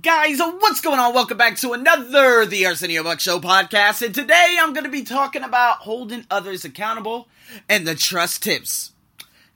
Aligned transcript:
Guys, 0.00 0.38
what's 0.38 0.80
going 0.80 0.98
on? 0.98 1.12
Welcome 1.12 1.36
back 1.36 1.58
to 1.58 1.74
another 1.74 2.46
The 2.46 2.64
Arsenio 2.64 3.02
Buck 3.02 3.20
Show 3.20 3.38
podcast. 3.38 4.00
And 4.00 4.14
today 4.14 4.56
I'm 4.58 4.72
going 4.72 4.84
to 4.84 4.90
be 4.90 5.02
talking 5.02 5.42
about 5.42 5.80
holding 5.80 6.24
others 6.30 6.64
accountable 6.64 7.28
and 7.68 7.86
the 7.86 7.94
trust 7.94 8.42
tips. 8.42 8.92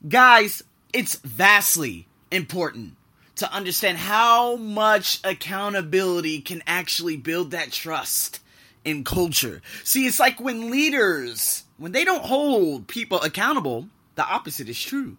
Guys, 0.07 0.63
it's 0.93 1.15
vastly 1.17 2.09
important 2.31 2.97
to 3.37 3.51
understand 3.51 3.97
how 3.97 4.57
much 4.57 5.19
accountability 5.25 6.43
can 6.43 6.63
actually 6.67 7.17
build 7.17 7.53
that 7.53 7.73
trust 7.73 8.41
in 8.85 9.05
culture. 9.05 9.63
See, 9.83 10.07
it's 10.07 10.21
like 10.21 10.39
when 10.39 10.71
leaders, 10.71 11.65
when 11.79 11.93
they 11.93 12.05
don't 12.05 12.27
hold 12.27 12.87
people 12.87 13.19
accountable, 13.23 13.89
the 14.15 14.27
opposite 14.27 14.69
is 14.69 14.81
true. 14.81 15.17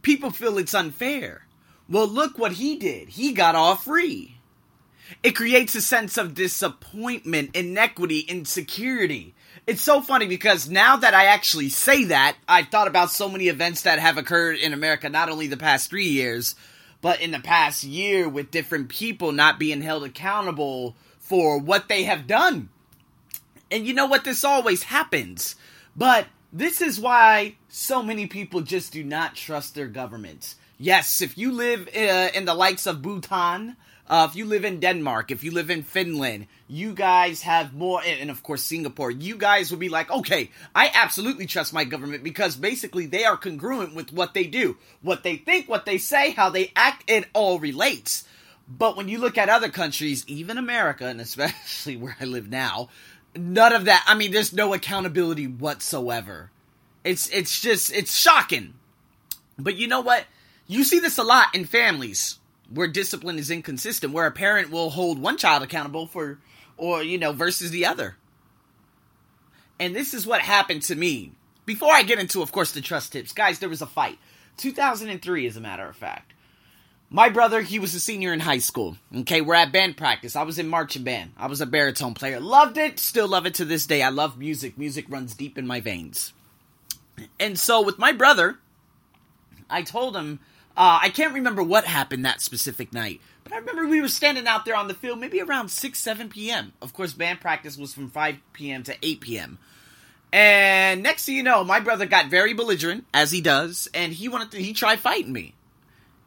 People 0.00 0.30
feel 0.30 0.56
it's 0.56 0.72
unfair. 0.72 1.42
Well, 1.90 2.08
look 2.08 2.38
what 2.38 2.52
he 2.52 2.76
did. 2.76 3.10
He 3.10 3.34
got 3.34 3.54
off 3.54 3.84
free. 3.84 4.35
It 5.22 5.36
creates 5.36 5.74
a 5.74 5.80
sense 5.80 6.16
of 6.16 6.34
disappointment, 6.34 7.54
inequity, 7.54 8.20
insecurity. 8.20 9.34
It's 9.66 9.82
so 9.82 10.00
funny 10.00 10.26
because 10.26 10.68
now 10.68 10.96
that 10.96 11.14
I 11.14 11.26
actually 11.26 11.68
say 11.70 12.04
that, 12.04 12.36
I've 12.48 12.68
thought 12.68 12.88
about 12.88 13.10
so 13.10 13.28
many 13.28 13.48
events 13.48 13.82
that 13.82 13.98
have 13.98 14.18
occurred 14.18 14.58
in 14.58 14.72
America, 14.72 15.08
not 15.08 15.28
only 15.28 15.46
the 15.46 15.56
past 15.56 15.90
three 15.90 16.08
years, 16.08 16.54
but 17.00 17.20
in 17.20 17.30
the 17.30 17.40
past 17.40 17.82
year 17.84 18.28
with 18.28 18.50
different 18.50 18.88
people 18.88 19.32
not 19.32 19.58
being 19.58 19.82
held 19.82 20.04
accountable 20.04 20.94
for 21.18 21.58
what 21.58 21.88
they 21.88 22.04
have 22.04 22.26
done. 22.26 22.68
And 23.70 23.86
you 23.86 23.94
know 23.94 24.06
what? 24.06 24.24
This 24.24 24.44
always 24.44 24.84
happens. 24.84 25.56
But 25.96 26.26
this 26.52 26.80
is 26.80 27.00
why 27.00 27.56
so 27.68 28.02
many 28.02 28.26
people 28.26 28.60
just 28.60 28.92
do 28.92 29.02
not 29.02 29.34
trust 29.34 29.74
their 29.74 29.88
governments. 29.88 30.56
Yes, 30.78 31.20
if 31.20 31.36
you 31.36 31.52
live 31.52 31.88
uh, 31.88 32.28
in 32.34 32.44
the 32.44 32.54
likes 32.54 32.86
of 32.86 33.02
Bhutan, 33.02 33.76
uh, 34.08 34.26
if 34.30 34.36
you 34.36 34.44
live 34.44 34.64
in 34.64 34.78
Denmark, 34.78 35.30
if 35.30 35.42
you 35.42 35.50
live 35.50 35.68
in 35.68 35.82
Finland, 35.82 36.46
you 36.68 36.94
guys 36.94 37.42
have 37.42 37.74
more, 37.74 38.00
and 38.04 38.30
of 38.30 38.42
course 38.42 38.62
Singapore, 38.62 39.10
you 39.10 39.36
guys 39.36 39.70
would 39.70 39.80
be 39.80 39.88
like, 39.88 40.10
okay, 40.10 40.50
I 40.74 40.90
absolutely 40.94 41.46
trust 41.46 41.72
my 41.72 41.84
government 41.84 42.22
because 42.22 42.54
basically 42.54 43.06
they 43.06 43.24
are 43.24 43.36
congruent 43.36 43.94
with 43.94 44.12
what 44.12 44.32
they 44.32 44.44
do. 44.44 44.76
What 45.02 45.24
they 45.24 45.36
think, 45.36 45.68
what 45.68 45.86
they 45.86 45.98
say, 45.98 46.30
how 46.30 46.50
they 46.50 46.72
act, 46.76 47.10
it 47.10 47.26
all 47.32 47.58
relates. 47.58 48.24
But 48.68 48.96
when 48.96 49.08
you 49.08 49.18
look 49.18 49.38
at 49.38 49.48
other 49.48 49.68
countries, 49.68 50.24
even 50.28 50.56
America, 50.56 51.06
and 51.06 51.20
especially 51.20 51.96
where 51.96 52.16
I 52.20 52.24
live 52.24 52.48
now, 52.48 52.88
none 53.34 53.72
of 53.72 53.86
that, 53.86 54.04
I 54.06 54.14
mean, 54.14 54.30
there's 54.30 54.52
no 54.52 54.72
accountability 54.72 55.48
whatsoever. 55.48 56.50
It's, 57.02 57.28
it's 57.30 57.60
just, 57.60 57.92
it's 57.92 58.16
shocking. 58.16 58.74
But 59.58 59.76
you 59.76 59.88
know 59.88 60.00
what? 60.00 60.24
You 60.68 60.84
see 60.84 61.00
this 61.00 61.18
a 61.18 61.22
lot 61.24 61.54
in 61.54 61.64
families 61.64 62.38
where 62.70 62.88
discipline 62.88 63.38
is 63.38 63.50
inconsistent, 63.50 64.12
where 64.12 64.26
a 64.26 64.32
parent 64.32 64.70
will 64.70 64.90
hold 64.90 65.18
one 65.18 65.36
child 65.36 65.62
accountable 65.62 66.06
for, 66.06 66.38
or, 66.76 67.02
you 67.02 67.18
know, 67.18 67.32
versus 67.32 67.70
the 67.70 67.86
other. 67.86 68.16
And 69.78 69.94
this 69.94 70.14
is 70.14 70.26
what 70.26 70.40
happened 70.40 70.82
to 70.82 70.94
me. 70.94 71.32
Before 71.64 71.92
I 71.92 72.02
get 72.02 72.18
into, 72.18 72.42
of 72.42 72.52
course, 72.52 72.72
the 72.72 72.80
trust 72.80 73.12
tips, 73.12 73.32
guys, 73.32 73.58
there 73.58 73.68
was 73.68 73.82
a 73.82 73.86
fight. 73.86 74.18
2003, 74.56 75.46
as 75.46 75.56
a 75.56 75.60
matter 75.60 75.88
of 75.88 75.96
fact. 75.96 76.32
My 77.08 77.28
brother, 77.28 77.60
he 77.60 77.78
was 77.78 77.94
a 77.94 78.00
senior 78.00 78.32
in 78.32 78.40
high 78.40 78.58
school. 78.58 78.96
Okay, 79.14 79.40
we're 79.40 79.54
at 79.54 79.70
band 79.70 79.96
practice. 79.96 80.34
I 80.34 80.42
was 80.42 80.58
in 80.58 80.68
marching 80.68 81.04
band. 81.04 81.32
I 81.36 81.46
was 81.46 81.60
a 81.60 81.66
baritone 81.66 82.14
player. 82.14 82.40
Loved 82.40 82.78
it, 82.78 82.98
still 82.98 83.28
love 83.28 83.46
it 83.46 83.54
to 83.54 83.64
this 83.64 83.86
day. 83.86 84.02
I 84.02 84.08
love 84.08 84.38
music. 84.38 84.76
Music 84.76 85.06
runs 85.08 85.34
deep 85.34 85.56
in 85.56 85.66
my 85.66 85.80
veins. 85.80 86.32
And 87.38 87.58
so, 87.58 87.80
with 87.80 87.98
my 87.98 88.12
brother, 88.12 88.58
I 89.70 89.82
told 89.82 90.16
him, 90.16 90.40
uh, 90.76 91.00
I 91.02 91.08
can't 91.08 91.34
remember 91.34 91.62
what 91.62 91.84
happened 91.84 92.24
that 92.24 92.42
specific 92.42 92.92
night, 92.92 93.20
but 93.44 93.52
I 93.52 93.58
remember 93.58 93.86
we 93.86 94.00
were 94.00 94.08
standing 94.08 94.46
out 94.46 94.64
there 94.64 94.76
on 94.76 94.88
the 94.88 94.94
field 94.94 95.18
maybe 95.18 95.40
around 95.40 95.70
6, 95.70 95.98
7 95.98 96.28
p.m. 96.28 96.72
Of 96.82 96.92
course, 96.92 97.12
band 97.12 97.40
practice 97.40 97.78
was 97.78 97.94
from 97.94 98.10
5 98.10 98.36
p.m. 98.52 98.82
to 98.82 98.96
8 99.02 99.20
p.m. 99.20 99.58
And 100.32 101.02
next 101.02 101.24
thing 101.24 101.36
you 101.36 101.42
know, 101.42 101.64
my 101.64 101.80
brother 101.80 102.04
got 102.04 102.28
very 102.28 102.52
belligerent, 102.52 103.06
as 103.14 103.30
he 103.30 103.40
does, 103.40 103.88
and 103.94 104.12
he 104.12 104.28
wanted 104.28 104.50
to, 104.50 104.62
he 104.62 104.74
tried 104.74 105.00
fighting 105.00 105.32
me. 105.32 105.54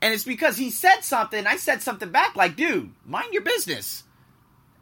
And 0.02 0.14
it's 0.14 0.24
because 0.24 0.58
he 0.58 0.72
said 0.72 1.02
something, 1.02 1.46
I 1.46 1.58
said 1.58 1.82
something 1.82 2.10
back 2.10 2.36
like, 2.36 2.56
dude, 2.56 2.92
mind 3.06 3.34
your 3.34 3.44
business. 3.44 4.04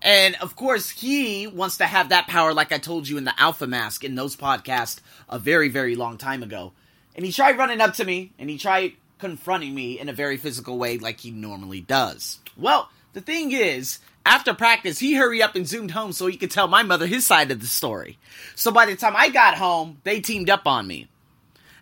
And 0.02 0.36
of 0.36 0.56
course, 0.56 0.92
he 0.92 1.48
wants 1.48 1.78
to 1.78 1.86
have 1.86 2.10
that 2.10 2.28
power, 2.28 2.54
like 2.54 2.72
I 2.72 2.78
told 2.78 3.08
you 3.08 3.18
in 3.18 3.26
the 3.26 3.38
Alpha 3.38 3.68
Mask 3.68 4.04
in 4.04 4.16
those 4.16 4.36
podcasts 4.36 5.02
a 5.28 5.40
very, 5.40 5.70
very 5.70 5.96
long 5.96 6.18
time 6.18 6.44
ago. 6.44 6.72
And 7.16 7.26
he 7.26 7.32
tried 7.32 7.58
running 7.58 7.82
up 7.82 7.96
to 7.96 8.06
me, 8.06 8.32
and 8.38 8.50
he 8.50 8.58
tried 8.60 8.94
confronting 9.20 9.74
me 9.74 10.00
in 10.00 10.10
a 10.10 10.14
very 10.14 10.38
physical 10.38 10.78
way 10.78 10.98
like 10.98 11.20
he 11.20 11.32
normally 11.32 11.82
does. 11.82 12.40
Well, 12.56 12.90
the 13.14 13.22
thing 13.22 13.52
is, 13.52 14.00
after 14.26 14.54
practice, 14.54 15.00
he 15.00 15.16
hurried 15.16 15.42
up 15.42 15.56
and 15.56 15.68
zoomed 15.68 15.92
home 15.92 16.12
so 16.12 16.28
he 16.28 16.38
could 16.38 16.52
tell 16.52 16.68
my 16.68 16.84
mother 16.84 17.08
his 17.08 17.26
side 17.26 17.50
of 17.50 17.60
the 17.60 17.68
story. 17.68 18.20
So 18.56 18.72
by 18.72 18.86
the 18.86 18.96
time 18.96 19.16
I 19.16 19.30
got 19.30 19.56
home, 19.56 20.00
they 20.04 20.20
teamed 20.20 20.50
up 20.50 20.68
on 20.68 20.86
me. 20.86 21.08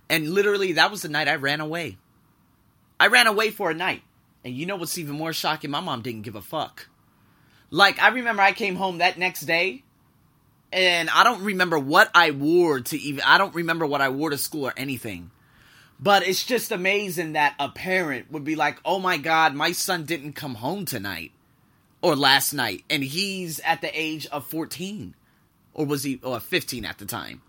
And 0.09 0.29
literally, 0.29 0.73
that 0.73 0.91
was 0.91 1.01
the 1.01 1.09
night 1.09 1.27
I 1.27 1.35
ran 1.35 1.61
away. 1.61 1.97
I 2.99 3.07
ran 3.07 3.27
away 3.27 3.49
for 3.49 3.71
a 3.71 3.73
night. 3.73 4.03
And 4.43 4.53
you 4.53 4.67
know 4.67 4.75
what's 4.75 4.97
even 4.97 5.15
more 5.15 5.33
shocking? 5.33 5.71
My 5.71 5.79
mom 5.79 6.03
didn't 6.03 6.21
give 6.21 6.35
a 6.35 6.41
fuck. 6.41 6.87
Like, 7.71 7.99
I 7.99 8.09
remember 8.09 8.43
I 8.43 8.51
came 8.51 8.75
home 8.75 8.99
that 8.99 9.17
next 9.17 9.41
day, 9.41 9.83
and 10.71 11.09
I 11.09 11.23
don't 11.23 11.43
remember 11.43 11.79
what 11.79 12.11
I 12.13 12.29
wore 12.31 12.79
to 12.79 12.97
even, 12.97 13.23
I 13.25 13.39
don't 13.39 13.55
remember 13.55 13.87
what 13.87 14.01
I 14.01 14.09
wore 14.09 14.29
to 14.29 14.37
school 14.37 14.67
or 14.67 14.73
anything. 14.77 15.31
But 15.99 16.27
it's 16.27 16.43
just 16.43 16.71
amazing 16.71 17.33
that 17.33 17.55
a 17.59 17.69
parent 17.69 18.31
would 18.31 18.43
be 18.43 18.55
like, 18.55 18.79
oh 18.83 18.99
my 18.99 19.17
god, 19.17 19.55
my 19.55 19.71
son 19.71 20.03
didn't 20.05 20.33
come 20.33 20.55
home 20.55 20.85
tonight 20.85 21.31
or 22.01 22.15
last 22.15 22.53
night, 22.53 22.83
and 22.89 23.03
he's 23.03 23.59
at 23.61 23.81
the 23.81 23.89
age 23.99 24.27
of 24.27 24.45
14. 24.45 25.15
Or 25.73 25.85
was 25.85 26.03
he, 26.03 26.19
or 26.23 26.39
15 26.39 26.85
at 26.85 26.99
the 26.99 27.05
time. 27.05 27.41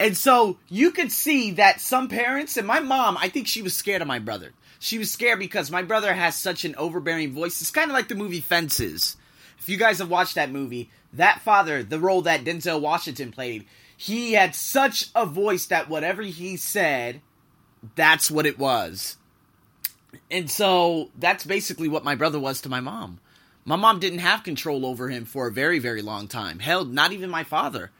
And 0.00 0.16
so 0.16 0.56
you 0.68 0.90
could 0.90 1.12
see 1.12 1.52
that 1.52 1.80
some 1.80 2.08
parents, 2.08 2.56
and 2.56 2.66
my 2.66 2.80
mom, 2.80 3.16
I 3.16 3.28
think 3.28 3.46
she 3.46 3.62
was 3.62 3.76
scared 3.76 4.02
of 4.02 4.08
my 4.08 4.18
brother. 4.18 4.52
She 4.80 4.98
was 4.98 5.12
scared 5.12 5.38
because 5.38 5.70
my 5.70 5.82
brother 5.82 6.12
has 6.12 6.34
such 6.34 6.64
an 6.64 6.74
overbearing 6.74 7.32
voice. 7.32 7.60
It's 7.60 7.70
kind 7.70 7.88
of 7.88 7.94
like 7.94 8.08
the 8.08 8.16
movie 8.16 8.40
Fences. 8.40 9.16
If 9.60 9.68
you 9.68 9.76
guys 9.76 9.98
have 9.98 10.10
watched 10.10 10.34
that 10.34 10.50
movie, 10.50 10.90
that 11.12 11.42
father, 11.42 11.84
the 11.84 12.00
role 12.00 12.22
that 12.22 12.42
Denzel 12.42 12.80
Washington 12.80 13.30
played, 13.30 13.66
he 13.96 14.32
had 14.32 14.56
such 14.56 15.10
a 15.14 15.24
voice 15.24 15.66
that 15.66 15.88
whatever 15.88 16.22
he 16.22 16.56
said, 16.56 17.20
that's 17.94 18.30
what 18.30 18.46
it 18.46 18.58
was. 18.58 19.16
And 20.30 20.50
so 20.50 21.10
that's 21.18 21.44
basically 21.44 21.88
what 21.88 22.04
my 22.04 22.14
brother 22.14 22.38
was 22.38 22.60
to 22.62 22.68
my 22.68 22.80
mom. 22.80 23.18
My 23.64 23.76
mom 23.76 24.00
didn't 24.00 24.18
have 24.20 24.42
control 24.42 24.84
over 24.84 25.08
him 25.08 25.24
for 25.24 25.46
a 25.46 25.52
very, 25.52 25.78
very 25.78 26.02
long 26.02 26.26
time. 26.26 26.58
Hell, 26.58 26.84
not 26.84 27.12
even 27.12 27.30
my 27.30 27.44
father. 27.44 27.90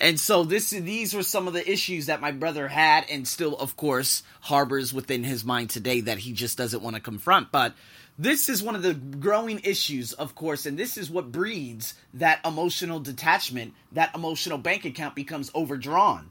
And 0.00 0.18
so 0.18 0.44
this 0.44 0.70
these 0.70 1.12
were 1.12 1.22
some 1.22 1.46
of 1.46 1.52
the 1.52 1.70
issues 1.70 2.06
that 2.06 2.22
my 2.22 2.32
brother 2.32 2.68
had 2.68 3.04
and 3.10 3.28
still 3.28 3.54
of 3.56 3.76
course 3.76 4.22
harbors 4.40 4.94
within 4.94 5.24
his 5.24 5.44
mind 5.44 5.68
today 5.68 6.00
that 6.00 6.18
he 6.18 6.32
just 6.32 6.56
doesn't 6.56 6.82
want 6.82 6.96
to 6.96 7.02
confront. 7.02 7.52
But 7.52 7.74
this 8.18 8.48
is 8.48 8.62
one 8.62 8.74
of 8.74 8.82
the 8.82 8.94
growing 8.94 9.60
issues, 9.62 10.14
of 10.14 10.34
course, 10.34 10.64
and 10.64 10.78
this 10.78 10.96
is 10.96 11.10
what 11.10 11.32
breeds 11.32 11.94
that 12.14 12.40
emotional 12.46 12.98
detachment, 12.98 13.74
that 13.92 14.14
emotional 14.14 14.58
bank 14.58 14.86
account 14.86 15.14
becomes 15.14 15.50
overdrawn. 15.54 16.30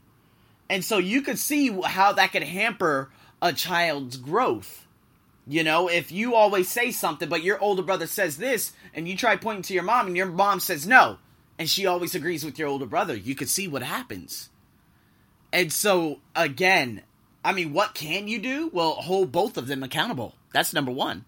And 0.69 0.85
so 0.85 0.97
you 0.97 1.21
could 1.21 1.39
see 1.39 1.69
how 1.81 2.13
that 2.13 2.31
could 2.31 2.43
hamper 2.43 3.09
a 3.41 3.53
child's 3.53 4.17
growth. 4.17 4.85
You 5.47 5.63
know, 5.63 5.87
if 5.87 6.11
you 6.11 6.35
always 6.35 6.69
say 6.69 6.91
something, 6.91 7.27
but 7.27 7.43
your 7.43 7.59
older 7.59 7.81
brother 7.81 8.05
says 8.05 8.37
this, 8.37 8.71
and 8.93 9.07
you 9.07 9.17
try 9.17 9.35
pointing 9.35 9.63
to 9.63 9.73
your 9.73 9.83
mom, 9.83 10.05
and 10.05 10.15
your 10.15 10.27
mom 10.27 10.59
says 10.59 10.85
no, 10.85 11.17
and 11.57 11.67
she 11.67 11.87
always 11.87 12.13
agrees 12.13 12.45
with 12.45 12.59
your 12.59 12.67
older 12.67 12.85
brother, 12.85 13.15
you 13.15 13.33
could 13.33 13.49
see 13.49 13.67
what 13.67 13.81
happens. 13.81 14.49
And 15.51 15.73
so, 15.73 16.19
again, 16.35 17.01
I 17.43 17.53
mean, 17.53 17.73
what 17.73 17.95
can 17.95 18.27
you 18.27 18.37
do? 18.37 18.69
Well, 18.71 18.91
hold 18.91 19.31
both 19.31 19.57
of 19.57 19.65
them 19.65 19.81
accountable. 19.81 20.35
That's 20.53 20.73
number 20.73 20.91
one. 20.91 21.25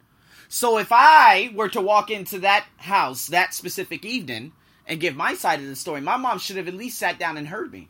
So 0.48 0.78
if 0.78 0.90
I 0.92 1.52
were 1.56 1.70
to 1.70 1.82
walk 1.82 2.12
into 2.12 2.38
that 2.40 2.66
house 2.78 3.28
that 3.28 3.56
specific 3.56 4.06
evening 4.06 4.52
and 4.86 5.00
give 5.00 5.16
my 5.16 5.34
side 5.34 5.62
of 5.62 5.66
the 5.66 5.76
story, 5.76 6.02
my 6.02 6.18
mom 6.18 6.38
should 6.38 6.58
have 6.58 6.68
at 6.68 6.74
least 6.76 7.00
sat 7.00 7.18
down 7.18 7.38
and 7.38 7.48
heard 7.48 7.72
me 7.72 7.88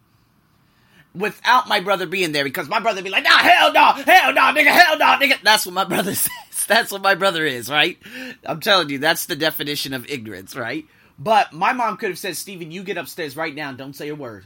without 1.13 1.67
my 1.67 1.79
brother 1.79 2.05
being 2.05 2.31
there 2.31 2.43
because 2.43 2.69
my 2.69 2.79
brother 2.79 3.01
be 3.01 3.09
like, 3.09 3.23
nah, 3.23 3.37
hell 3.37 3.73
no, 3.73 3.91
hell 3.91 4.33
no, 4.33 4.41
nigga, 4.41 4.67
hell 4.67 4.97
no, 4.97 5.05
nigga. 5.05 5.41
That's 5.43 5.65
what 5.65 5.75
my 5.75 5.83
brother 5.85 6.15
says. 6.15 6.31
That's 6.67 6.91
what 6.91 7.01
my 7.01 7.15
brother 7.15 7.45
is, 7.45 7.69
right? 7.69 7.97
I'm 8.45 8.59
telling 8.59 8.89
you, 8.89 8.99
that's 8.99 9.25
the 9.25 9.35
definition 9.35 9.93
of 9.93 10.09
ignorance, 10.09 10.55
right? 10.55 10.85
But 11.19 11.53
my 11.53 11.73
mom 11.73 11.97
could 11.97 12.09
have 12.09 12.17
said, 12.17 12.37
Steven, 12.37 12.71
you 12.71 12.83
get 12.83 12.97
upstairs 12.97 13.35
right 13.35 13.53
now. 13.53 13.71
Don't 13.73 13.95
say 13.95 14.07
a 14.09 14.15
word. 14.15 14.45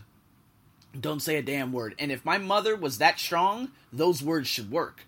Don't 1.00 1.22
say 1.22 1.38
a 1.38 1.42
damn 1.42 1.72
word. 1.72 1.96
And 2.00 2.12
if 2.12 2.26
my 2.26 2.38
mother 2.38 2.76
was 2.76 2.98
that 2.98 3.20
strong, 3.20 3.70
those 3.94 4.24
words 4.24 4.48
should 4.48 4.72
work. 4.72 5.06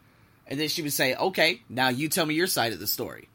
And 0.48 0.60
then 0.60 0.70
she 0.70 0.82
would 0.82 0.94
say, 0.94 1.16
okay, 1.16 1.62
now 1.70 1.90
you 1.90 2.08
tell 2.08 2.26
me 2.26 2.36
your 2.36 2.48
side 2.48 2.74
of 2.74 2.80
the 2.80 2.88
story. 2.88 3.28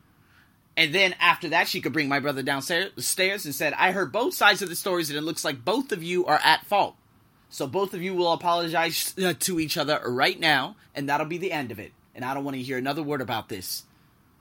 And 0.76 0.94
then 0.94 1.14
after 1.20 1.50
that, 1.50 1.68
she 1.68 1.80
could 1.80 1.92
bring 1.92 2.08
my 2.08 2.20
brother 2.20 2.42
downstairs 2.42 3.44
and 3.44 3.54
said, 3.54 3.74
I 3.74 3.92
heard 3.92 4.12
both 4.12 4.32
sides 4.32 4.62
of 4.62 4.70
the 4.70 4.76
stories, 4.76 5.10
and 5.10 5.18
it 5.18 5.22
looks 5.22 5.44
like 5.44 5.64
both 5.64 5.92
of 5.92 6.02
you 6.02 6.24
are 6.24 6.40
at 6.42 6.64
fault. 6.64 6.96
So 7.52 7.66
both 7.66 7.92
of 7.92 8.00
you 8.02 8.14
will 8.14 8.32
apologize 8.32 9.14
uh, 9.22 9.34
to 9.40 9.60
each 9.60 9.76
other 9.76 10.00
right 10.06 10.40
now, 10.40 10.74
and 10.94 11.06
that'll 11.06 11.26
be 11.26 11.36
the 11.36 11.52
end 11.52 11.70
of 11.70 11.78
it. 11.78 11.92
And 12.14 12.24
I 12.24 12.32
don't 12.32 12.44
want 12.44 12.56
to 12.56 12.62
hear 12.62 12.78
another 12.78 13.02
word 13.02 13.20
about 13.20 13.50
this. 13.50 13.84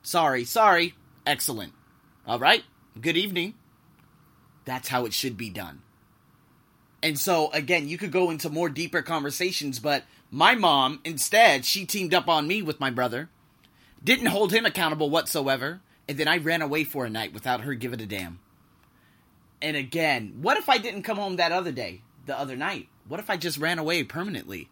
Sorry, 0.01 0.45
sorry. 0.45 0.95
Excellent. 1.27 1.73
All 2.25 2.39
right? 2.39 2.63
Good 2.99 3.17
evening. 3.17 3.55
That's 4.63 4.87
how 4.87 5.03
it 5.03 5.11
should 5.11 5.35
be 5.35 5.49
done. 5.49 5.81
And 7.03 7.19
so, 7.19 7.51
again, 7.51 7.89
you 7.89 7.97
could 7.97 8.13
go 8.13 8.29
into 8.29 8.49
more 8.49 8.69
deeper 8.69 9.01
conversations, 9.01 9.79
but 9.79 10.05
my 10.31 10.55
mom, 10.55 11.01
instead, 11.03 11.65
she 11.65 11.85
teamed 11.85 12.13
up 12.13 12.29
on 12.29 12.47
me 12.47 12.61
with 12.61 12.79
my 12.79 12.91
brother, 12.91 13.27
didn't 14.01 14.27
hold 14.27 14.53
him 14.53 14.65
accountable 14.65 15.09
whatsoever, 15.09 15.81
and 16.07 16.17
then 16.17 16.29
I 16.29 16.37
ran 16.37 16.61
away 16.61 16.85
for 16.85 17.03
a 17.03 17.09
night 17.09 17.33
without 17.33 17.61
her 17.61 17.73
giving 17.73 17.99
a 17.99 18.05
damn. 18.05 18.39
And 19.61 19.75
again, 19.75 20.37
what 20.41 20.57
if 20.57 20.69
I 20.69 20.77
didn't 20.77 21.03
come 21.03 21.17
home 21.17 21.35
that 21.35 21.51
other 21.51 21.73
day, 21.73 22.03
the 22.31 22.39
other 22.39 22.55
night? 22.55 22.87
What 23.07 23.19
if 23.19 23.29
I 23.29 23.37
just 23.37 23.57
ran 23.57 23.77
away 23.77 24.03
permanently? 24.03 24.69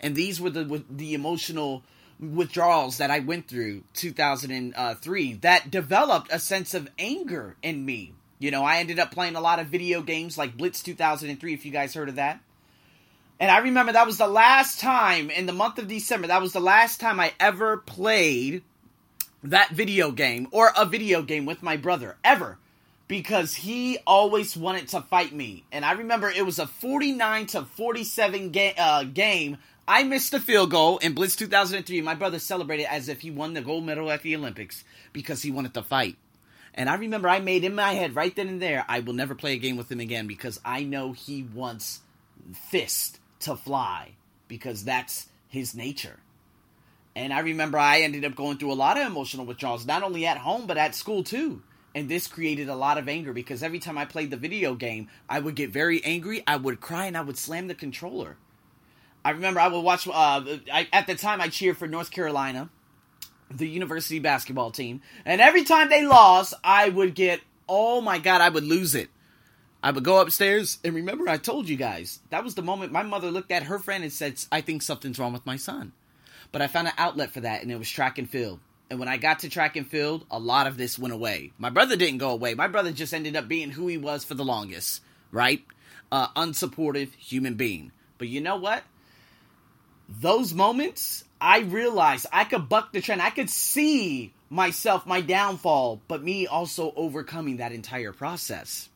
And 0.00 0.16
these 0.16 0.40
were 0.40 0.50
the 0.50 0.82
the 0.90 1.14
emotional 1.14 1.82
withdrawals 2.18 2.98
that 2.98 3.10
I 3.10 3.18
went 3.18 3.48
through 3.48 3.84
2003 3.92 5.34
that 5.34 5.70
developed 5.70 6.32
a 6.32 6.38
sense 6.38 6.74
of 6.74 6.88
anger 6.98 7.56
in 7.62 7.84
me 7.84 8.14
you 8.38 8.50
know, 8.50 8.62
I 8.62 8.76
ended 8.76 8.98
up 8.98 9.10
playing 9.10 9.36
a 9.36 9.40
lot 9.40 9.58
of 9.58 9.68
video 9.68 10.02
games 10.02 10.36
like 10.36 10.54
Blitz 10.54 10.82
2003, 10.82 11.54
if 11.54 11.64
you 11.64 11.72
guys 11.72 11.94
heard 11.94 12.10
of 12.10 12.16
that. 12.16 12.40
And 13.40 13.50
I 13.50 13.58
remember 13.58 13.92
that 13.92 14.06
was 14.06 14.18
the 14.18 14.28
last 14.28 14.80
time 14.80 15.30
in 15.30 15.46
the 15.46 15.52
month 15.54 15.78
of 15.78 15.88
December, 15.88 16.26
that 16.26 16.42
was 16.42 16.52
the 16.52 16.60
last 16.60 17.00
time 17.00 17.18
I 17.18 17.32
ever 17.40 17.78
played 17.78 18.62
that 19.42 19.70
video 19.70 20.10
game 20.10 20.48
or 20.50 20.72
a 20.76 20.84
video 20.84 21.22
game 21.22 21.46
with 21.46 21.62
my 21.62 21.78
brother, 21.78 22.16
ever. 22.22 22.58
Because 23.06 23.54
he 23.54 23.98
always 24.06 24.56
wanted 24.56 24.88
to 24.88 25.02
fight 25.02 25.32
me. 25.32 25.64
And 25.70 25.84
I 25.84 25.92
remember 25.92 26.30
it 26.30 26.46
was 26.46 26.58
a 26.58 26.66
49 26.66 27.46
to 27.46 27.62
47 27.64 28.50
ga- 28.50 28.74
uh, 28.78 29.04
game. 29.04 29.58
I 29.86 30.04
missed 30.04 30.30
the 30.32 30.40
field 30.40 30.70
goal 30.70 30.96
in 30.98 31.12
Blitz 31.12 31.36
2003. 31.36 32.00
My 32.00 32.14
brother 32.14 32.38
celebrated 32.38 32.86
as 32.90 33.10
if 33.10 33.20
he 33.20 33.30
won 33.30 33.52
the 33.52 33.60
gold 33.60 33.84
medal 33.84 34.10
at 34.10 34.22
the 34.22 34.34
Olympics 34.34 34.84
because 35.12 35.42
he 35.42 35.50
wanted 35.50 35.74
to 35.74 35.82
fight. 35.82 36.16
And 36.74 36.88
I 36.88 36.94
remember 36.94 37.28
I 37.28 37.40
made 37.40 37.64
in 37.64 37.74
my 37.74 37.92
head 37.92 38.16
right 38.16 38.34
then 38.34 38.48
and 38.48 38.62
there, 38.62 38.84
I 38.88 39.00
will 39.00 39.12
never 39.12 39.34
play 39.34 39.52
a 39.52 39.58
game 39.58 39.76
with 39.76 39.92
him 39.92 40.00
again 40.00 40.26
because 40.26 40.58
I 40.64 40.82
know 40.82 41.12
he 41.12 41.42
wants 41.42 42.00
fist 42.70 43.20
to 43.40 43.54
fly 43.54 44.12
because 44.48 44.84
that's 44.84 45.28
his 45.48 45.74
nature. 45.74 46.18
And 47.14 47.32
I 47.32 47.40
remember 47.40 47.78
I 47.78 48.00
ended 48.00 48.24
up 48.24 48.34
going 48.34 48.58
through 48.58 48.72
a 48.72 48.74
lot 48.74 48.98
of 48.98 49.06
emotional 49.06 49.46
withdrawals, 49.46 49.86
not 49.86 50.02
only 50.02 50.26
at 50.26 50.38
home, 50.38 50.66
but 50.66 50.76
at 50.76 50.94
school 50.96 51.22
too. 51.22 51.62
And 51.94 52.08
this 52.08 52.26
created 52.26 52.68
a 52.68 52.74
lot 52.74 52.98
of 52.98 53.08
anger 53.08 53.32
because 53.32 53.62
every 53.62 53.78
time 53.78 53.96
I 53.96 54.04
played 54.04 54.30
the 54.30 54.36
video 54.36 54.74
game, 54.74 55.08
I 55.28 55.38
would 55.38 55.54
get 55.54 55.70
very 55.70 56.04
angry, 56.04 56.42
I 56.46 56.56
would 56.56 56.80
cry, 56.80 57.06
and 57.06 57.16
I 57.16 57.20
would 57.22 57.38
slam 57.38 57.68
the 57.68 57.74
controller. 57.74 58.36
I 59.24 59.30
remember 59.30 59.60
I 59.60 59.68
would 59.68 59.80
watch, 59.80 60.06
uh, 60.06 60.12
I, 60.72 60.88
at 60.92 61.06
the 61.06 61.14
time 61.14 61.40
I 61.40 61.48
cheered 61.48 61.78
for 61.78 61.86
North 61.86 62.10
Carolina 62.10 62.68
the 63.50 63.68
university 63.68 64.18
basketball 64.18 64.70
team, 64.70 65.00
and 65.24 65.40
every 65.40 65.64
time 65.64 65.88
they 65.88 66.04
lost, 66.04 66.54
I 66.64 66.88
would 66.88 67.14
get, 67.14 67.40
oh 67.68 68.00
my 68.00 68.18
god, 68.18 68.40
I 68.40 68.48
would 68.48 68.64
lose 68.64 68.94
it. 68.94 69.08
I 69.82 69.90
would 69.90 70.02
go 70.02 70.20
upstairs, 70.20 70.78
and 70.82 70.94
remember, 70.94 71.28
I 71.28 71.36
told 71.36 71.68
you 71.68 71.76
guys 71.76 72.20
that 72.30 72.42
was 72.42 72.54
the 72.54 72.62
moment 72.62 72.90
my 72.90 73.02
mother 73.02 73.30
looked 73.30 73.52
at 73.52 73.64
her 73.64 73.78
friend 73.78 74.02
and 74.02 74.12
said, 74.12 74.42
I 74.50 74.60
think 74.60 74.82
something's 74.82 75.18
wrong 75.18 75.32
with 75.32 75.46
my 75.46 75.56
son. 75.56 75.92
But 76.52 76.62
I 76.62 76.66
found 76.66 76.88
an 76.88 76.94
outlet 76.96 77.32
for 77.32 77.40
that, 77.40 77.62
and 77.62 77.70
it 77.70 77.78
was 77.78 77.88
track 77.88 78.18
and 78.18 78.28
field. 78.28 78.60
And 78.90 78.98
when 78.98 79.08
I 79.08 79.16
got 79.16 79.40
to 79.40 79.48
track 79.48 79.76
and 79.76 79.86
field, 79.86 80.26
a 80.30 80.38
lot 80.38 80.66
of 80.66 80.76
this 80.76 80.98
went 80.98 81.14
away. 81.14 81.52
My 81.58 81.70
brother 81.70 81.96
didn't 81.96 82.18
go 82.18 82.30
away. 82.30 82.54
My 82.54 82.68
brother 82.68 82.92
just 82.92 83.14
ended 83.14 83.34
up 83.34 83.48
being 83.48 83.70
who 83.70 83.86
he 83.86 83.96
was 83.96 84.24
for 84.24 84.34
the 84.34 84.44
longest, 84.44 85.00
right? 85.32 85.64
Uh, 86.12 86.28
unsupportive 86.36 87.14
human 87.14 87.54
being. 87.54 87.92
But 88.18 88.28
you 88.28 88.40
know 88.40 88.56
what? 88.56 88.82
Those 90.08 90.52
moments 90.52 91.24
I 91.40 91.60
realized 91.60 92.26
I 92.32 92.44
could 92.44 92.68
buck 92.68 92.92
the 92.92 93.00
trend. 93.00 93.22
I 93.22 93.30
could 93.30 93.50
see 93.50 94.32
myself, 94.48 95.06
my 95.06 95.20
downfall, 95.20 96.00
but 96.08 96.22
me 96.22 96.46
also 96.46 96.92
overcoming 96.96 97.58
that 97.58 97.72
entire 97.72 98.12
process. 98.12 98.88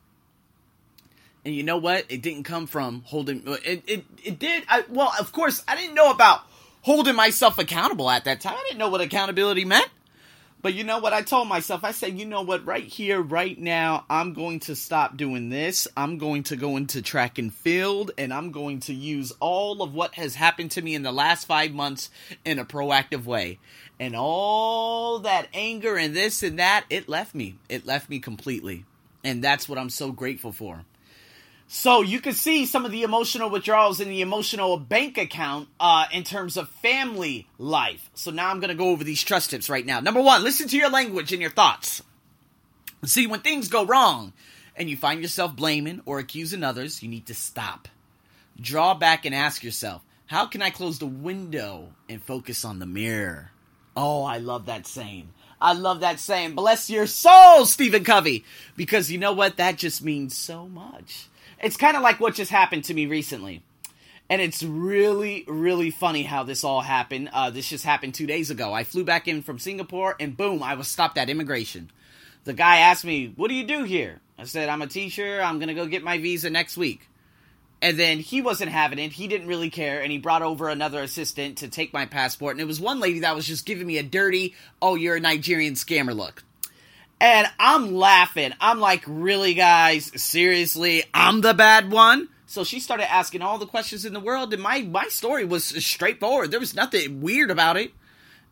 And 1.45 1.55
you 1.55 1.63
know 1.63 1.77
what? 1.77 2.05
It 2.09 2.21
didn't 2.21 2.43
come 2.43 2.67
from 2.67 3.03
holding 3.05 3.43
it 3.45 3.83
it, 3.87 4.05
it 4.23 4.39
did 4.39 4.63
I, 4.67 4.83
well, 4.89 5.11
of 5.19 5.31
course, 5.31 5.63
I 5.67 5.75
didn't 5.75 5.95
know 5.95 6.11
about 6.11 6.41
holding 6.89 7.15
myself 7.15 7.59
accountable 7.59 8.09
at 8.09 8.25
that 8.25 8.41
time. 8.41 8.55
I 8.57 8.63
didn't 8.63 8.79
know 8.79 8.89
what 8.89 8.99
accountability 8.99 9.63
meant. 9.63 9.87
But 10.63 10.73
you 10.73 10.83
know 10.83 10.97
what? 10.97 11.13
I 11.13 11.21
told 11.21 11.47
myself, 11.47 11.83
I 11.83 11.91
said, 11.91 12.17
you 12.17 12.25
know 12.25 12.41
what? 12.41 12.65
Right 12.65 12.83
here, 12.83 13.21
right 13.21 13.55
now, 13.59 14.05
I'm 14.09 14.33
going 14.33 14.59
to 14.61 14.75
stop 14.75 15.15
doing 15.15 15.49
this. 15.49 15.87
I'm 15.95 16.17
going 16.17 16.41
to 16.45 16.55
go 16.55 16.77
into 16.77 17.03
track 17.03 17.37
and 17.37 17.53
field, 17.53 18.09
and 18.17 18.33
I'm 18.33 18.51
going 18.51 18.79
to 18.81 18.93
use 18.95 19.31
all 19.39 19.83
of 19.83 19.93
what 19.93 20.15
has 20.15 20.33
happened 20.33 20.71
to 20.71 20.81
me 20.81 20.95
in 20.95 21.03
the 21.03 21.11
last 21.11 21.45
five 21.45 21.73
months 21.73 22.09
in 22.43 22.57
a 22.57 22.65
proactive 22.65 23.25
way. 23.25 23.59
And 23.99 24.15
all 24.15 25.19
that 25.19 25.47
anger 25.53 25.95
and 25.95 26.15
this 26.15 26.41
and 26.41 26.57
that, 26.57 26.85
it 26.89 27.07
left 27.07 27.35
me. 27.35 27.59
It 27.69 27.85
left 27.85 28.09
me 28.09 28.17
completely. 28.17 28.83
And 29.23 29.43
that's 29.43 29.69
what 29.69 29.77
I'm 29.77 29.91
so 29.91 30.11
grateful 30.11 30.51
for. 30.51 30.85
So 31.71 32.01
you 32.01 32.19
can 32.19 32.33
see 32.33 32.65
some 32.65 32.83
of 32.83 32.91
the 32.91 33.03
emotional 33.03 33.51
withdrawals 33.51 33.99
in 33.99 34.09
the 34.09 34.21
emotional 34.21 34.75
bank 34.75 35.19
account 35.19 35.69
uh, 35.79 36.05
in 36.11 36.23
terms 36.23 36.57
of 36.57 36.67
family 36.67 37.47
life. 37.59 38.09
So 38.15 38.31
now 38.31 38.49
I'm 38.49 38.59
going 38.59 38.69
to 38.69 38.75
go 38.75 38.89
over 38.89 39.03
these 39.03 39.23
trust 39.23 39.51
tips 39.51 39.69
right 39.69 39.85
now. 39.85 39.99
Number 39.99 40.19
one, 40.19 40.43
listen 40.43 40.67
to 40.69 40.77
your 40.77 40.89
language 40.89 41.31
and 41.31 41.39
your 41.39 41.51
thoughts. 41.51 42.01
See, 43.05 43.27
when 43.27 43.41
things 43.41 43.67
go 43.67 43.85
wrong 43.85 44.33
and 44.75 44.89
you 44.89 44.97
find 44.97 45.21
yourself 45.21 45.55
blaming 45.55 46.01
or 46.07 46.17
accusing 46.17 46.63
others, 46.63 47.03
you 47.03 47.07
need 47.07 47.27
to 47.27 47.35
stop. 47.35 47.87
Draw 48.59 48.95
back 48.95 49.23
and 49.23 49.35
ask 49.35 49.63
yourself, 49.63 50.01
how 50.25 50.47
can 50.47 50.63
I 50.63 50.71
close 50.71 50.97
the 50.97 51.05
window 51.05 51.89
and 52.09 52.19
focus 52.19 52.65
on 52.65 52.79
the 52.79 52.87
mirror? 52.87 53.51
Oh, 53.95 54.23
I 54.23 54.39
love 54.39 54.65
that 54.65 54.87
saying. 54.87 55.29
I 55.61 55.73
love 55.73 55.99
that 55.99 56.19
saying. 56.19 56.55
Bless 56.55 56.89
your 56.89 57.05
soul, 57.05 57.65
Stephen 57.65 58.03
Covey. 58.03 58.43
Because 58.75 59.11
you 59.11 59.19
know 59.19 59.33
what? 59.33 59.57
That 59.57 59.77
just 59.77 60.03
means 60.03 60.35
so 60.35 60.67
much. 60.67 61.28
It's 61.61 61.77
kind 61.77 61.97
of 61.97 62.03
like 62.03 62.19
what 62.19 62.35
just 62.35 62.51
happened 62.51 62.85
to 62.85 62.93
me 62.93 63.05
recently. 63.05 63.63
And 64.29 64.41
it's 64.41 64.61
really, 64.63 65.43
really 65.47 65.89
funny 65.89 66.23
how 66.23 66.43
this 66.43 66.63
all 66.63 66.81
happened. 66.81 67.29
Uh, 67.33 67.49
this 67.49 67.67
just 67.67 67.83
happened 67.83 68.13
two 68.13 68.27
days 68.27 68.51
ago. 68.51 68.71
I 68.71 68.83
flew 68.83 69.03
back 69.03 69.27
in 69.27 69.41
from 69.41 69.57
Singapore, 69.57 70.15
and 70.19 70.37
boom, 70.37 70.61
I 70.61 70.75
was 70.75 70.87
stopped 70.87 71.17
at 71.17 71.29
immigration. 71.29 71.89
The 72.43 72.53
guy 72.53 72.77
asked 72.77 73.03
me, 73.03 73.33
What 73.35 73.49
do 73.49 73.55
you 73.55 73.65
do 73.65 73.83
here? 73.83 74.21
I 74.37 74.45
said, 74.45 74.69
I'm 74.69 74.81
a 74.81 74.87
teacher. 74.87 75.41
I'm 75.41 75.57
going 75.57 75.67
to 75.67 75.73
go 75.73 75.85
get 75.85 76.03
my 76.03 76.17
visa 76.17 76.49
next 76.49 76.77
week. 76.77 77.09
And 77.81 77.97
then 77.97 78.19
he 78.19 78.41
wasn't 78.41 78.71
having 78.71 78.99
it. 78.99 79.11
He 79.13 79.27
didn't 79.27 79.47
really 79.47 79.69
care. 79.69 80.01
And 80.01 80.11
he 80.11 80.17
brought 80.17 80.41
over 80.41 80.69
another 80.69 81.01
assistant 81.01 81.57
to 81.59 81.67
take 81.67 81.91
my 81.91 82.05
passport. 82.05 82.53
And 82.53 82.61
it 82.61 82.67
was 82.67 82.79
one 82.79 82.99
lady 82.99 83.19
that 83.19 83.35
was 83.35 83.47
just 83.47 83.65
giving 83.65 83.87
me 83.87 83.97
a 83.97 84.03
dirty, 84.03 84.55
oh, 84.81 84.95
you're 84.95 85.15
a 85.15 85.19
Nigerian 85.19 85.73
scammer 85.73 86.15
look. 86.15 86.43
And 87.21 87.47
I'm 87.59 87.95
laughing. 87.95 88.53
I'm 88.61 88.79
like, 88.79 89.03
really, 89.05 89.53
guys? 89.53 90.11
Seriously? 90.21 91.03
I'm 91.13 91.41
the 91.41 91.53
bad 91.53 91.91
one? 91.91 92.29
So 92.45 92.63
she 92.63 92.79
started 92.79 93.11
asking 93.11 93.41
all 93.41 93.57
the 93.57 93.67
questions 93.67 94.05
in 94.05 94.13
the 94.13 94.19
world, 94.19 94.53
and 94.53 94.63
my, 94.63 94.81
my 94.81 95.07
story 95.09 95.45
was 95.45 95.65
straightforward. 95.65 96.49
There 96.49 96.59
was 96.59 96.73
nothing 96.73 97.21
weird 97.21 97.51
about 97.51 97.77
it. 97.77 97.91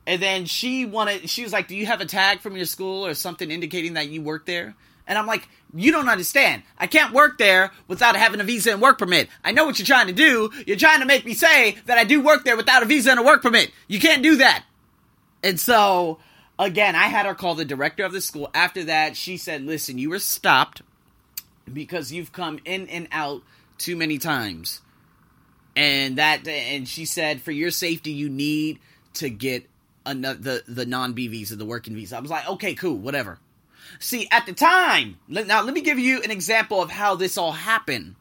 And 0.05 0.21
then 0.21 0.45
she 0.45 0.86
wanted, 0.86 1.29
she 1.29 1.43
was 1.43 1.51
like, 1.51 1.67
Do 1.67 1.75
you 1.75 1.86
have 1.86 2.00
a 2.00 2.05
tag 2.05 2.39
from 2.39 2.55
your 2.55 2.65
school 2.65 3.05
or 3.05 3.13
something 3.13 3.50
indicating 3.50 3.95
that 3.95 4.09
you 4.09 4.21
work 4.21 4.45
there? 4.45 4.75
And 5.07 5.17
I'm 5.17 5.25
like, 5.25 5.50
You 5.74 5.91
don't 5.91 6.07
understand. 6.07 6.63
I 6.77 6.88
can't 6.88 7.13
work 7.13 7.38
there 7.38 7.71
without 7.88 8.15
having 8.15 8.39
a 8.39 8.43
visa 8.43 8.71
and 8.71 8.81
work 8.81 9.00
permit. 9.00 9.29
I 9.43 9.51
know 9.51 9.65
what 9.65 9.79
you're 9.79 9.86
trying 9.86 10.07
to 10.07 10.13
do. 10.13 10.50
You're 10.65 10.77
trying 10.77 11.00
to 11.00 11.05
make 11.05 11.25
me 11.25 11.33
say 11.33 11.77
that 11.88 11.97
I 11.97 12.03
do 12.03 12.21
work 12.21 12.45
there 12.45 12.55
without 12.55 12.83
a 12.83 12.86
visa 12.86 13.12
and 13.12 13.19
a 13.19 13.24
work 13.24 13.41
permit. 13.41 13.71
You 13.88 14.00
can't 14.00 14.24
do 14.24 14.38
that. 14.38 14.63
And 15.43 15.59
so 15.59 16.19
again, 16.59 16.95
I 16.95 17.07
had 17.07 17.25
her 17.25 17.35
call 17.35 17.55
the 17.55 17.65
director 17.65 18.03
of 18.03 18.13
the 18.13 18.21
school. 18.21 18.49
After 18.53 18.83
that, 18.85 19.15
she 19.17 19.37
said, 19.37 19.63
"Listen, 19.65 19.97
you 19.97 20.09
were 20.09 20.19
stopped 20.19 20.81
because 21.71 22.11
you've 22.11 22.31
come 22.31 22.59
in 22.65 22.87
and 22.87 23.07
out 23.11 23.43
too 23.77 23.95
many 23.95 24.17
times." 24.17 24.81
And 25.75 26.17
that 26.17 26.47
and 26.47 26.87
she 26.87 27.05
said, 27.05 27.41
"For 27.41 27.51
your 27.51 27.71
safety, 27.71 28.11
you 28.11 28.29
need 28.29 28.79
to 29.15 29.29
get 29.29 29.69
another 30.05 30.39
the 30.39 30.63
the 30.67 30.85
non-B 30.85 31.27
visa, 31.27 31.55
the 31.55 31.65
working 31.65 31.95
visa." 31.95 32.17
I 32.17 32.19
was 32.19 32.31
like, 32.31 32.47
"Okay, 32.47 32.73
cool, 32.73 32.97
whatever." 32.97 33.39
See, 33.99 34.27
at 34.31 34.45
the 34.45 34.53
time, 34.53 35.17
now 35.27 35.61
let 35.61 35.73
me 35.73 35.81
give 35.81 35.99
you 35.99 36.21
an 36.21 36.31
example 36.31 36.81
of 36.81 36.91
how 36.91 37.15
this 37.15 37.37
all 37.37 37.53
happened. 37.53 38.15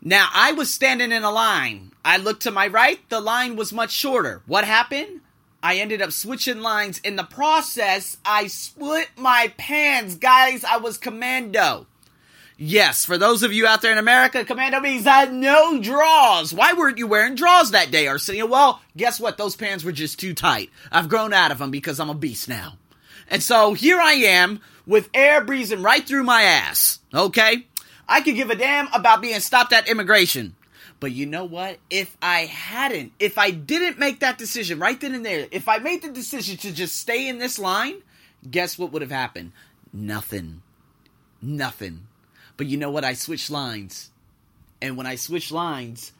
Now, 0.00 0.28
I 0.32 0.52
was 0.52 0.72
standing 0.72 1.12
in 1.12 1.24
a 1.24 1.30
line. 1.30 1.92
I 2.04 2.18
looked 2.18 2.42
to 2.42 2.50
my 2.50 2.68
right, 2.68 3.00
the 3.08 3.20
line 3.20 3.56
was 3.56 3.72
much 3.72 3.90
shorter. 3.90 4.42
What 4.46 4.64
happened? 4.64 5.20
I 5.62 5.76
ended 5.76 6.00
up 6.02 6.12
switching 6.12 6.60
lines. 6.60 6.98
In 6.98 7.16
the 7.16 7.24
process, 7.24 8.16
I 8.24 8.46
split 8.46 9.08
my 9.16 9.52
pants. 9.56 10.14
Guys, 10.14 10.64
I 10.64 10.76
was 10.76 10.98
commando. 10.98 11.86
Yes, 12.60 13.04
for 13.04 13.18
those 13.18 13.44
of 13.44 13.52
you 13.52 13.66
out 13.66 13.82
there 13.82 13.92
in 13.92 13.98
America, 13.98 14.44
commando 14.44 14.80
means 14.80 15.06
I 15.06 15.20
had 15.20 15.32
no 15.32 15.80
draws. 15.80 16.52
Why 16.52 16.72
weren't 16.72 16.98
you 16.98 17.06
wearing 17.06 17.36
draws 17.36 17.70
that 17.70 17.92
day, 17.92 18.08
Arsenio? 18.08 18.46
Well, 18.46 18.80
guess 18.96 19.20
what? 19.20 19.38
Those 19.38 19.54
pants 19.54 19.84
were 19.84 19.92
just 19.92 20.18
too 20.18 20.34
tight. 20.34 20.70
I've 20.90 21.08
grown 21.08 21.32
out 21.32 21.52
of 21.52 21.58
them 21.58 21.70
because 21.70 22.00
I'm 22.00 22.10
a 22.10 22.14
beast 22.14 22.48
now. 22.48 22.76
And 23.30 23.42
so 23.42 23.74
here 23.74 24.00
I 24.00 24.14
am 24.14 24.60
with 24.86 25.08
air 25.14 25.44
breezing 25.44 25.82
right 25.82 26.04
through 26.04 26.24
my 26.24 26.42
ass. 26.42 26.98
Okay? 27.14 27.66
I 28.08 28.22
could 28.22 28.34
give 28.34 28.50
a 28.50 28.56
damn 28.56 28.88
about 28.92 29.20
being 29.20 29.38
stopped 29.38 29.72
at 29.72 29.88
immigration. 29.88 30.56
But 31.00 31.12
you 31.12 31.26
know 31.26 31.44
what? 31.44 31.78
If 31.90 32.16
I 32.20 32.40
hadn't, 32.40 33.12
if 33.18 33.38
I 33.38 33.50
didn't 33.50 33.98
make 33.98 34.20
that 34.20 34.38
decision 34.38 34.78
right 34.78 35.00
then 35.00 35.14
and 35.14 35.24
there, 35.24 35.46
if 35.50 35.68
I 35.68 35.78
made 35.78 36.02
the 36.02 36.10
decision 36.10 36.56
to 36.58 36.72
just 36.72 36.96
stay 36.96 37.28
in 37.28 37.38
this 37.38 37.58
line, 37.58 38.02
guess 38.48 38.78
what 38.78 38.92
would 38.92 39.02
have 39.02 39.10
happened? 39.10 39.52
Nothing. 39.92 40.62
Nothing. 41.40 42.06
But 42.56 42.66
you 42.66 42.76
know 42.76 42.90
what? 42.90 43.04
I 43.04 43.14
switched 43.14 43.50
lines. 43.50 44.10
And 44.82 44.96
when 44.96 45.06
I 45.06 45.16
switched 45.16 45.52
lines, 45.52 46.12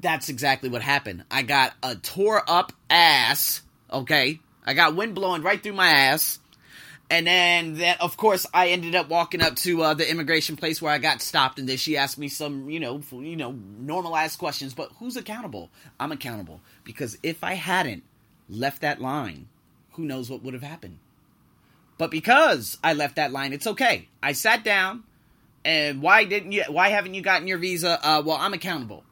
that's 0.00 0.28
exactly 0.28 0.68
what 0.68 0.82
happened. 0.82 1.24
I 1.30 1.42
got 1.42 1.74
a 1.82 1.96
tore 1.96 2.42
up 2.48 2.72
ass, 2.90 3.62
okay? 3.92 4.40
I 4.64 4.74
got 4.74 4.96
wind 4.96 5.14
blowing 5.14 5.42
right 5.42 5.62
through 5.62 5.74
my 5.74 5.88
ass. 5.88 6.38
And 7.08 7.26
then, 7.26 7.74
that, 7.74 8.00
of 8.00 8.16
course, 8.16 8.46
I 8.52 8.68
ended 8.70 8.96
up 8.96 9.08
walking 9.08 9.40
up 9.40 9.54
to 9.56 9.82
uh, 9.82 9.94
the 9.94 10.10
immigration 10.10 10.56
place 10.56 10.82
where 10.82 10.92
I 10.92 10.98
got 10.98 11.22
stopped, 11.22 11.58
and 11.60 11.68
then 11.68 11.76
she 11.76 11.96
asked 11.96 12.18
me 12.18 12.28
some, 12.28 12.68
you 12.68 12.80
know, 12.80 13.00
you 13.12 13.36
know, 13.36 13.52
normalized 13.78 14.40
questions. 14.40 14.74
But 14.74 14.90
who's 14.98 15.16
accountable? 15.16 15.70
I'm 16.00 16.10
accountable 16.10 16.60
because 16.82 17.16
if 17.22 17.44
I 17.44 17.54
hadn't 17.54 18.02
left 18.48 18.82
that 18.82 19.00
line, 19.00 19.46
who 19.92 20.04
knows 20.04 20.28
what 20.28 20.42
would 20.42 20.54
have 20.54 20.64
happened? 20.64 20.98
But 21.96 22.10
because 22.10 22.76
I 22.82 22.92
left 22.92 23.16
that 23.16 23.32
line, 23.32 23.52
it's 23.52 23.68
okay. 23.68 24.08
I 24.20 24.32
sat 24.32 24.64
down, 24.64 25.04
and 25.64 26.02
why 26.02 26.24
didn't 26.24 26.52
you? 26.52 26.64
Why 26.68 26.88
haven't 26.88 27.14
you 27.14 27.22
gotten 27.22 27.46
your 27.46 27.58
visa? 27.58 28.00
Uh, 28.04 28.22
well, 28.24 28.36
I'm 28.36 28.52
accountable. 28.52 29.04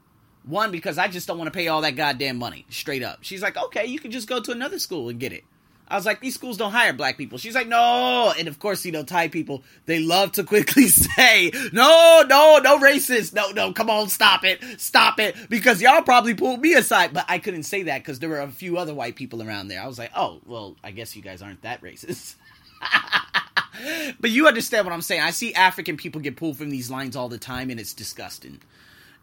One 0.44 0.72
because 0.72 0.98
I 0.98 1.08
just 1.08 1.26
don't 1.26 1.38
want 1.38 1.46
to 1.46 1.56
pay 1.56 1.68
all 1.68 1.80
that 1.82 1.96
goddamn 1.96 2.38
money 2.38 2.66
straight 2.68 3.02
up. 3.02 3.18
She's 3.22 3.40
like, 3.40 3.56
okay, 3.56 3.86
you 3.86 3.98
can 3.98 4.10
just 4.10 4.28
go 4.28 4.40
to 4.40 4.52
another 4.52 4.78
school 4.78 5.08
and 5.08 5.18
get 5.18 5.32
it. 5.32 5.44
I 5.86 5.96
was 5.96 6.06
like, 6.06 6.20
these 6.20 6.34
schools 6.34 6.56
don't 6.56 6.72
hire 6.72 6.94
black 6.94 7.18
people. 7.18 7.36
She's 7.36 7.54
like, 7.54 7.68
no. 7.68 8.32
And 8.38 8.48
of 8.48 8.58
course, 8.58 8.86
you 8.86 8.92
know, 8.92 9.02
Thai 9.02 9.28
people, 9.28 9.62
they 9.84 10.00
love 10.00 10.32
to 10.32 10.44
quickly 10.44 10.88
say, 10.88 11.50
no, 11.72 12.24
no, 12.26 12.58
no 12.58 12.78
racist. 12.78 13.34
No, 13.34 13.50
no, 13.50 13.72
come 13.72 13.90
on, 13.90 14.08
stop 14.08 14.44
it. 14.44 14.62
Stop 14.80 15.20
it. 15.20 15.36
Because 15.50 15.82
y'all 15.82 16.02
probably 16.02 16.34
pulled 16.34 16.60
me 16.60 16.74
aside. 16.74 17.12
But 17.12 17.26
I 17.28 17.38
couldn't 17.38 17.64
say 17.64 17.84
that 17.84 17.98
because 17.98 18.18
there 18.18 18.30
were 18.30 18.40
a 18.40 18.48
few 18.48 18.78
other 18.78 18.94
white 18.94 19.14
people 19.14 19.42
around 19.42 19.68
there. 19.68 19.82
I 19.82 19.86
was 19.86 19.98
like, 19.98 20.10
oh, 20.16 20.40
well, 20.46 20.76
I 20.82 20.90
guess 20.90 21.14
you 21.14 21.22
guys 21.22 21.42
aren't 21.42 21.62
that 21.62 21.82
racist. 21.82 22.36
but 24.20 24.30
you 24.30 24.48
understand 24.48 24.86
what 24.86 24.94
I'm 24.94 25.02
saying. 25.02 25.20
I 25.20 25.30
see 25.30 25.52
African 25.52 25.96
people 25.96 26.20
get 26.20 26.36
pulled 26.36 26.56
from 26.56 26.70
these 26.70 26.90
lines 26.90 27.14
all 27.14 27.28
the 27.28 27.38
time, 27.38 27.68
and 27.70 27.78
it's 27.78 27.92
disgusting. 27.92 28.60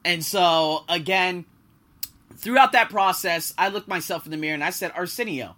And 0.05 0.23
so, 0.23 0.83
again, 0.89 1.45
throughout 2.35 2.71
that 2.73 2.89
process, 2.89 3.53
I 3.57 3.69
looked 3.69 3.87
myself 3.87 4.25
in 4.25 4.31
the 4.31 4.37
mirror 4.37 4.55
and 4.55 4.63
I 4.63 4.71
said, 4.71 4.91
Arsenio, 4.95 5.55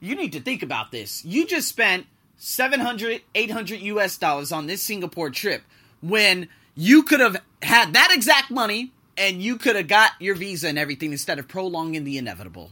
you 0.00 0.14
need 0.14 0.32
to 0.32 0.40
think 0.40 0.62
about 0.62 0.90
this. 0.90 1.24
You 1.24 1.46
just 1.46 1.68
spent 1.68 2.06
700, 2.38 3.22
800 3.34 3.80
US 3.80 4.16
dollars 4.18 4.50
on 4.50 4.66
this 4.66 4.82
Singapore 4.82 5.30
trip 5.30 5.62
when 6.00 6.48
you 6.74 7.02
could 7.02 7.20
have 7.20 7.36
had 7.62 7.92
that 7.92 8.10
exact 8.12 8.50
money 8.50 8.92
and 9.16 9.42
you 9.42 9.56
could 9.56 9.76
have 9.76 9.88
got 9.88 10.12
your 10.18 10.34
visa 10.34 10.68
and 10.68 10.78
everything 10.78 11.12
instead 11.12 11.38
of 11.38 11.46
prolonging 11.46 12.04
the 12.04 12.16
inevitable. 12.16 12.70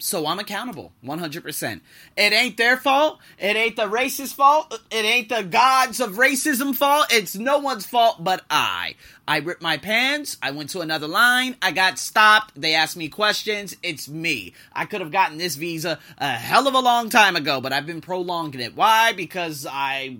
So 0.00 0.26
I'm 0.26 0.38
accountable 0.38 0.92
100%. 1.04 1.80
It 2.16 2.32
ain't 2.32 2.56
their 2.56 2.76
fault. 2.76 3.18
It 3.36 3.56
ain't 3.56 3.74
the 3.74 3.88
racist 3.88 4.34
fault. 4.34 4.80
It 4.92 5.04
ain't 5.04 5.28
the 5.28 5.42
gods 5.42 5.98
of 5.98 6.12
racism 6.12 6.74
fault. 6.74 7.06
It's 7.10 7.34
no 7.34 7.58
one's 7.58 7.84
fault 7.84 8.22
but 8.22 8.44
I. 8.48 8.94
I 9.26 9.38
ripped 9.38 9.60
my 9.60 9.76
pants. 9.76 10.36
I 10.40 10.52
went 10.52 10.70
to 10.70 10.80
another 10.80 11.08
line. 11.08 11.56
I 11.60 11.72
got 11.72 11.98
stopped. 11.98 12.58
They 12.60 12.74
asked 12.74 12.96
me 12.96 13.08
questions. 13.08 13.76
It's 13.82 14.08
me. 14.08 14.54
I 14.72 14.84
could 14.84 15.00
have 15.00 15.10
gotten 15.10 15.36
this 15.36 15.56
visa 15.56 15.98
a 16.16 16.30
hell 16.30 16.68
of 16.68 16.74
a 16.74 16.80
long 16.80 17.10
time 17.10 17.34
ago, 17.34 17.60
but 17.60 17.72
I've 17.72 17.86
been 17.86 18.00
prolonging 18.00 18.60
it. 18.60 18.76
Why? 18.76 19.12
Because 19.12 19.66
I 19.68 20.18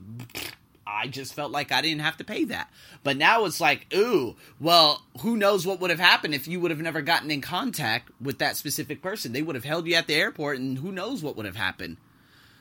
I 0.99 1.07
just 1.07 1.35
felt 1.35 1.53
like 1.53 1.71
I 1.71 1.81
didn't 1.81 2.01
have 2.01 2.17
to 2.17 2.25
pay 2.25 2.45
that. 2.47 2.71
But 3.05 3.17
now 3.17 3.45
it's 3.45 3.61
like, 3.61 3.87
ooh, 3.95 4.35
well, 4.59 5.03
who 5.21 5.37
knows 5.37 5.65
what 5.65 5.81
would 5.81 5.91
have 5.91 6.01
happened 6.01 6.35
if 6.35 6.49
you 6.49 6.59
would 6.59 6.73
have 6.73 6.81
never 6.81 7.03
gotten 7.03 7.31
in 7.31 7.41
contact 7.41 8.11
with 8.21 8.39
that 8.39 8.57
specific 8.57 9.01
person? 9.01 9.33
They 9.33 9.43
would 9.43 9.55
have 9.55 9.65
held 9.65 9.87
you 9.87 9.95
at 9.95 10.09
the 10.09 10.17
airport, 10.17 10.59
and 10.59 10.79
who 10.79 10.91
knows 10.91 11.23
what 11.23 11.37
would 11.37 11.47
have 11.47 11.57
happened. 11.57 11.99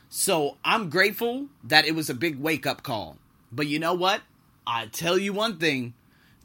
So 0.10 0.58
I'm 0.64 0.90
grateful 0.90 1.48
that 1.64 1.86
it 1.86 1.96
was 1.96 2.10
a 2.10 2.14
big 2.14 2.40
wake 2.40 2.68
up 2.68 2.84
call. 2.84 3.18
But 3.52 3.68
you 3.68 3.80
know 3.80 3.96
what? 3.96 4.22
I 4.68 4.86
tell 4.86 5.18
you 5.18 5.34
one 5.34 5.58
thing 5.58 5.94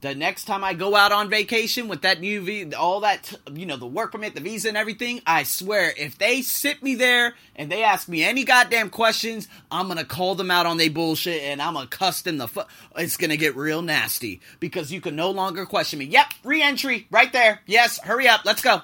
the 0.03 0.15
next 0.17 0.45
time 0.45 0.65
I 0.65 0.75
go 0.75 0.97
out 0.97 1.13
on 1.13 1.31
vacation 1.31 1.87
with 1.87 2.03
that 2.03 2.21
new 2.21 2.43
visa, 2.43 2.77
all 2.77 3.01
that, 3.01 3.33
you 3.53 3.67
know, 3.67 3.77
the 3.77 3.87
work 3.87 4.13
permit, 4.13 4.35
the 4.35 4.41
visa, 4.41 4.69
and 4.69 4.77
everything, 4.77 5.23
I 5.25 5.45
swear, 5.45 5.95
if 5.97 6.19
they 6.19 6.43
sit 6.43 6.83
me 6.83 6.97
there 6.97 7.35
and 7.55 7.71
they 7.71 7.85
ask 7.85 8.09
me 8.09 8.25
any 8.25 8.45
goddamn 8.45 8.91
questions, 8.91 9.47
I'm 9.71 9.87
gonna 9.87 10.05
call 10.05 10.35
them 10.35 10.51
out 10.51 10.67
on 10.67 10.77
their 10.77 10.91
bullshit 10.91 11.43
and 11.43 11.63
I'm 11.63 11.75
gonna 11.75 11.87
cuss 11.87 12.23
them 12.23 12.39
the 12.39 12.49
fuck. 12.49 12.69
It's 12.97 13.17
gonna 13.17 13.37
get 13.37 13.57
real 13.57 13.81
nasty 13.81 14.41
because 14.59 14.93
you 14.93 15.01
can 15.01 15.15
no 15.15 15.31
longer 15.31 15.65
question 15.67 16.01
me. 16.01 16.07
Yep, 16.07 16.27
re 16.43 16.61
entry 16.61 17.07
right 17.13 17.33
there. 17.33 17.61
Yes, 17.67 18.01
hurry 18.01 18.27
up, 18.27 18.45
let's 18.45 18.61
go. 18.61 18.83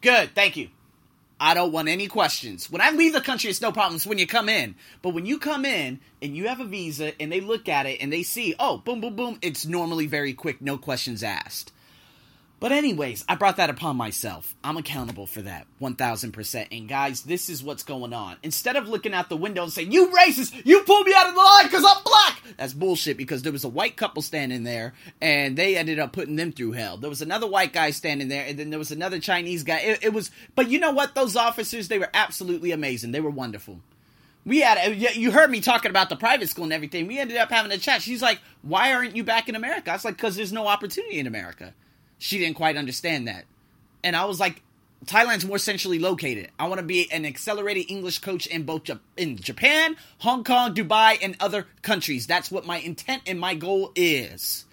Good, 0.00 0.36
thank 0.36 0.56
you. 0.56 0.68
I 1.40 1.54
don't 1.54 1.72
want 1.72 1.88
any 1.88 2.06
questions. 2.06 2.70
When 2.70 2.82
I 2.82 2.90
leave 2.90 3.14
the 3.14 3.20
country, 3.22 3.48
it's 3.48 3.62
no 3.62 3.72
problems 3.72 4.06
when 4.06 4.18
you 4.18 4.26
come 4.26 4.50
in. 4.50 4.74
But 5.00 5.14
when 5.14 5.24
you 5.24 5.38
come 5.38 5.64
in 5.64 5.98
and 6.20 6.36
you 6.36 6.48
have 6.48 6.60
a 6.60 6.66
visa 6.66 7.18
and 7.20 7.32
they 7.32 7.40
look 7.40 7.66
at 7.66 7.86
it 7.86 8.02
and 8.02 8.12
they 8.12 8.22
see, 8.22 8.54
oh, 8.60 8.76
boom, 8.76 9.00
boom, 9.00 9.16
boom, 9.16 9.38
it's 9.40 9.64
normally 9.64 10.06
very 10.06 10.34
quick, 10.34 10.60
no 10.60 10.76
questions 10.76 11.22
asked. 11.22 11.72
But, 12.60 12.72
anyways, 12.72 13.24
I 13.26 13.36
brought 13.36 13.56
that 13.56 13.70
upon 13.70 13.96
myself. 13.96 14.54
I'm 14.62 14.76
accountable 14.76 15.26
for 15.26 15.40
that, 15.40 15.66
1000%. 15.80 16.66
And, 16.70 16.86
guys, 16.86 17.22
this 17.22 17.48
is 17.48 17.62
what's 17.62 17.84
going 17.84 18.12
on. 18.12 18.36
Instead 18.42 18.76
of 18.76 18.86
looking 18.86 19.14
out 19.14 19.30
the 19.30 19.36
window 19.38 19.62
and 19.62 19.72
saying, 19.72 19.92
You 19.92 20.08
racist, 20.08 20.66
you 20.66 20.82
pulled 20.82 21.06
me 21.06 21.14
out 21.16 21.30
of 21.30 21.34
the 21.34 21.40
line 21.40 21.64
because 21.64 21.86
I'm 21.86 22.04
black, 22.04 22.29
that's 22.56 22.72
bullshit 22.72 23.16
because 23.16 23.42
there 23.42 23.52
was 23.52 23.64
a 23.64 23.68
white 23.68 23.96
couple 23.96 24.22
standing 24.22 24.64
there 24.64 24.94
and 25.20 25.56
they 25.56 25.76
ended 25.76 25.98
up 25.98 26.12
putting 26.12 26.36
them 26.36 26.52
through 26.52 26.72
hell. 26.72 26.96
There 26.96 27.10
was 27.10 27.22
another 27.22 27.46
white 27.46 27.72
guy 27.72 27.90
standing 27.90 28.28
there 28.28 28.46
and 28.46 28.58
then 28.58 28.70
there 28.70 28.78
was 28.78 28.90
another 28.90 29.18
Chinese 29.18 29.62
guy. 29.62 29.78
It, 29.78 30.04
it 30.04 30.12
was, 30.12 30.30
but 30.54 30.70
you 30.70 30.78
know 30.78 30.92
what? 30.92 31.14
Those 31.14 31.36
officers, 31.36 31.88
they 31.88 31.98
were 31.98 32.10
absolutely 32.14 32.72
amazing. 32.72 33.12
They 33.12 33.20
were 33.20 33.30
wonderful 33.30 33.80
we 34.46 34.60
had 34.60 34.96
you 34.96 35.30
heard 35.30 35.50
me 35.50 35.60
talking 35.60 35.90
about 35.90 36.08
the 36.08 36.16
private 36.16 36.48
school 36.48 36.64
and 36.64 36.72
everything. 36.72 37.06
We 37.06 37.18
ended 37.18 37.36
up 37.36 37.50
having 37.50 37.70
a 37.72 37.76
chat. 37.76 38.00
She's 38.00 38.22
like, 38.22 38.40
"Why 38.62 38.94
aren't 38.94 39.14
you 39.14 39.22
back 39.22 39.50
in 39.50 39.54
America?" 39.54 39.90
I 39.90 39.92
was 39.92 40.04
like, 40.04 40.16
"Because 40.16 40.34
there's 40.34 40.50
no 40.50 40.66
opportunity 40.66 41.18
in 41.18 41.26
America." 41.26 41.74
she 42.20 42.38
didn't 42.38 42.54
quite 42.54 42.76
understand 42.76 43.26
that. 43.26 43.46
And 44.04 44.14
I 44.14 44.26
was 44.26 44.38
like, 44.38 44.62
Thailand's 45.06 45.46
more 45.46 45.58
centrally 45.58 45.98
located. 45.98 46.50
I 46.58 46.68
want 46.68 46.78
to 46.78 46.86
be 46.86 47.10
an 47.10 47.24
accelerated 47.24 47.90
English 47.90 48.18
coach 48.18 48.46
in 48.46 48.64
both 48.64 48.90
in 49.16 49.36
Japan, 49.36 49.96
Hong 50.18 50.44
Kong, 50.44 50.74
Dubai, 50.74 51.18
and 51.22 51.36
other 51.40 51.66
countries. 51.82 52.26
That's 52.26 52.50
what 52.50 52.66
my 52.66 52.78
intent 52.78 53.22
and 53.26 53.40
my 53.40 53.54
goal 53.54 53.92
is. 53.96 54.66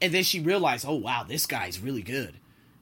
And 0.00 0.12
then 0.12 0.22
she 0.22 0.40
realized, 0.40 0.86
oh 0.88 0.94
wow, 0.94 1.24
this 1.28 1.46
guy's 1.46 1.78
really 1.78 2.02
good. 2.02 2.34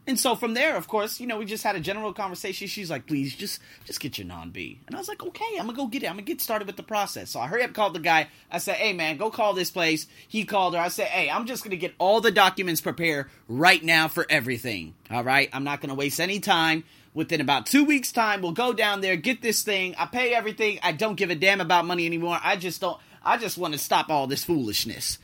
And 0.07 0.19
so 0.19 0.35
from 0.35 0.55
there, 0.55 0.77
of 0.77 0.89
course, 0.89 1.21
you 1.21 1.27
know, 1.27 1.39
we 1.39 1.45
just 1.45 1.63
had 1.63 1.77
a 1.77 1.81
general 1.81 2.13
conversation. 2.13 2.67
She's 2.67 2.91
like, 2.91 3.07
please, 3.07 3.35
just 3.35 3.61
just 3.85 4.01
get 4.01 4.19
your 4.19 4.27
non-B. 4.27 4.81
And 4.87 4.97
I 4.97 4.99
was 4.99 5.09
like, 5.09 5.23
okay, 5.23 5.57
I'm 5.59 5.67
gonna 5.67 5.77
go 5.77 5.87
get 5.87 6.03
it. 6.03 6.07
I'm 6.07 6.15
gonna 6.15 6.23
get 6.23 6.41
started 6.41 6.67
with 6.67 6.77
the 6.77 6.83
process. 6.83 7.31
So 7.31 7.39
I 7.39 7.47
hurry 7.47 7.63
up, 7.63 7.75
called 7.75 7.95
the 7.95 8.01
guy. 8.01 8.29
I 8.51 8.59
said, 8.59 8.77
hey 8.77 8.93
man, 8.93 9.19
go 9.19 9.31
call 9.31 9.53
this 9.53 9.71
place. 9.71 10.07
He 10.27 10.45
called 10.45 10.75
her. 10.75 10.81
I 10.81 10.89
said, 10.89 11.09
hey, 11.09 11.31
I'm 11.31 11.47
just 11.47 11.63
gonna 11.63 11.77
get 11.77 11.95
all 11.99 12.21
the 12.21 12.33
documents 12.33 12.81
prepared 12.81 13.27
right 13.47 13.83
now 13.85 14.09
for 14.09 14.27
everything. 14.29 14.95
All 15.11 15.23
right, 15.23 15.49
I'm 15.53 15.65
not 15.65 15.81
gonna 15.81 15.95
waste 15.95 16.19
any 16.21 16.41
time. 16.41 16.85
Within 17.13 17.41
about 17.41 17.67
two 17.67 17.85
weeks' 17.85 18.13
time, 18.13 18.41
we'll 18.41 18.53
go 18.53 18.73
down 18.73 19.01
there, 19.01 19.17
get 19.17 19.43
this 19.43 19.63
thing. 19.63 19.97
I 19.99 20.07
pay 20.07 20.33
everything. 20.33 20.79
I 20.83 20.93
don't 20.93 21.17
give 21.17 21.31
a 21.31 21.35
damn 21.35 21.61
about 21.61 21.85
money 21.85 22.07
anymore. 22.07 22.39
I 22.43 22.57
just 22.57 22.81
don't. 22.81 22.99
I 23.23 23.37
just 23.37 23.59
want 23.59 23.75
to 23.75 23.79
stop 23.79 24.11
all 24.11 24.27
this 24.27 24.45
foolishness. 24.45 25.19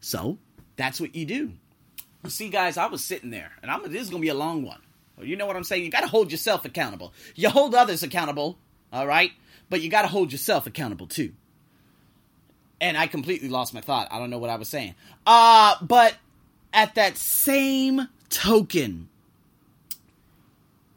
So 0.00 0.38
that's 0.76 1.00
what 1.00 1.14
you 1.14 1.24
do. 1.24 1.52
See, 2.26 2.48
guys, 2.48 2.76
I 2.76 2.86
was 2.86 3.04
sitting 3.04 3.30
there, 3.30 3.52
and 3.62 3.70
I'm 3.70 3.82
this 3.90 4.02
is 4.02 4.10
gonna 4.10 4.20
be 4.20 4.28
a 4.28 4.34
long 4.34 4.64
one. 4.64 4.80
You 5.20 5.36
know 5.36 5.46
what 5.46 5.56
I'm 5.56 5.64
saying? 5.64 5.84
You 5.84 5.90
gotta 5.90 6.08
hold 6.08 6.30
yourself 6.30 6.64
accountable. 6.64 7.12
You 7.34 7.48
hold 7.48 7.74
others 7.74 8.02
accountable, 8.02 8.58
all 8.92 9.06
right? 9.06 9.32
But 9.70 9.80
you 9.80 9.90
gotta 9.90 10.08
hold 10.08 10.32
yourself 10.32 10.66
accountable 10.66 11.06
too. 11.06 11.32
And 12.80 12.96
I 12.96 13.06
completely 13.06 13.48
lost 13.48 13.74
my 13.74 13.80
thought. 13.80 14.08
I 14.10 14.18
don't 14.18 14.30
know 14.30 14.38
what 14.38 14.50
I 14.50 14.56
was 14.56 14.68
saying. 14.68 14.94
Uh, 15.26 15.74
but 15.82 16.14
at 16.72 16.94
that 16.94 17.16
same 17.16 18.08
token, 18.30 19.08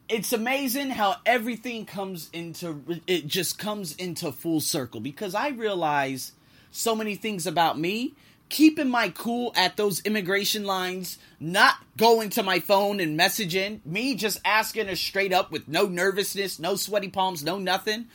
it's 0.09 0.33
amazing 0.33 0.89
how 0.89 1.15
everything 1.25 1.85
comes 1.85 2.29
into 2.33 3.01
it 3.07 3.27
just 3.27 3.57
comes 3.57 3.95
into 3.95 4.31
full 4.31 4.59
circle 4.59 4.99
because 4.99 5.33
I 5.33 5.49
realize 5.49 6.33
so 6.71 6.95
many 6.95 7.15
things 7.15 7.47
about 7.47 7.79
me 7.79 8.13
keeping 8.51 8.89
my 8.89 9.09
cool 9.09 9.51
at 9.55 9.77
those 9.77 10.01
immigration 10.01 10.65
lines, 10.65 11.17
not 11.39 11.75
going 11.97 12.29
to 12.31 12.43
my 12.43 12.59
phone 12.59 12.99
and 12.99 13.19
messaging, 13.19 13.83
me 13.85 14.13
just 14.13 14.39
asking 14.45 14.87
her 14.87 14.95
straight 14.95 15.33
up 15.33 15.51
with 15.51 15.67
no 15.67 15.87
nervousness, 15.87 16.59
no 16.59 16.75
sweaty 16.75 17.07
palms, 17.07 17.43
no 17.43 17.57
nothing. 17.57 18.07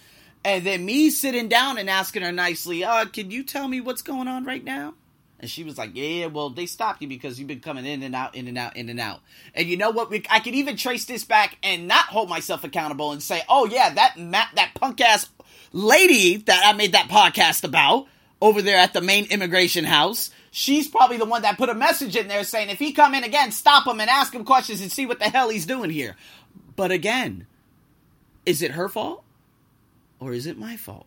And 0.45 0.65
then 0.65 0.85
me 0.85 1.11
sitting 1.11 1.49
down 1.49 1.79
and 1.79 1.91
asking 1.91 2.23
her 2.23 2.31
nicely, 2.31 2.85
uh, 2.85 3.07
can 3.07 3.33
you 3.33 3.43
tell 3.43 3.67
me 3.67 3.81
what's 3.81 4.03
going 4.03 4.29
on 4.29 4.45
right 4.45 4.63
now? 4.63 4.95
And 5.41 5.51
she 5.51 5.65
was 5.65 5.77
like, 5.77 5.91
yeah, 5.95 6.27
well, 6.27 6.51
they 6.51 6.67
stopped 6.67 7.03
you 7.03 7.09
because 7.09 7.39
you've 7.39 7.49
been 7.49 7.61
coming 7.61 7.85
in 7.85 8.03
and 8.03 8.15
out, 8.15 8.35
in 8.35 8.47
and 8.47 8.57
out, 8.57 8.77
in 8.77 8.89
and 8.89 9.01
out. 9.01 9.21
And 9.55 9.67
you 9.67 9.77
know 9.77 9.91
what? 9.91 10.13
I 10.31 10.41
could 10.41 10.55
even 10.55 10.77
trace 10.77 11.07
this 11.07 11.25
back 11.25 11.59
and 11.63 11.89
not 11.89 12.07
hold 12.07 12.29
myself 12.29 12.63
accountable 12.63 13.11
and 13.13 13.23
say, 13.23 13.43
oh, 13.49 13.67
yeah, 13.67 13.93
that, 13.95 14.15
that 14.55 14.73
punk 14.75 15.01
ass 15.01 15.29
lady 15.73 16.37
that 16.37 16.63
I 16.65 16.73
made 16.75 16.93
that 16.93 17.09
podcast 17.09 17.65
about 17.65 18.07
over 18.41 18.63
there 18.63 18.79
at 18.79 18.93
the 18.93 19.01
main 19.01 19.27
immigration 19.27 19.85
house. 19.85 20.31
She's 20.51 20.89
probably 20.89 21.17
the 21.17 21.25
one 21.25 21.43
that 21.43 21.59
put 21.59 21.69
a 21.69 21.75
message 21.75 22.17
in 22.17 22.29
there 22.29 22.45
saying 22.45 22.71
if 22.71 22.79
he 22.79 22.93
come 22.93 23.15
in 23.15 23.25
again, 23.25 23.53
stop 23.53 23.87
him 23.87 24.01
and 24.01 24.11
ask 24.11 24.35
him 24.35 24.45
questions 24.45 24.81
and 24.81 24.91
see 24.91 25.07
what 25.07 25.19
the 25.19 25.27
hell 25.27 25.49
he's 25.49 25.67
doing 25.67 25.91
here. 25.91 26.17
But 26.77 26.91
again, 26.91 27.47
is 28.45 28.63
it 28.63 28.73
her 28.73 28.89
fault 28.89 29.25
or 30.21 30.33
is 30.33 30.47
it 30.47 30.59
my 30.59 30.77
fault? 30.77 31.07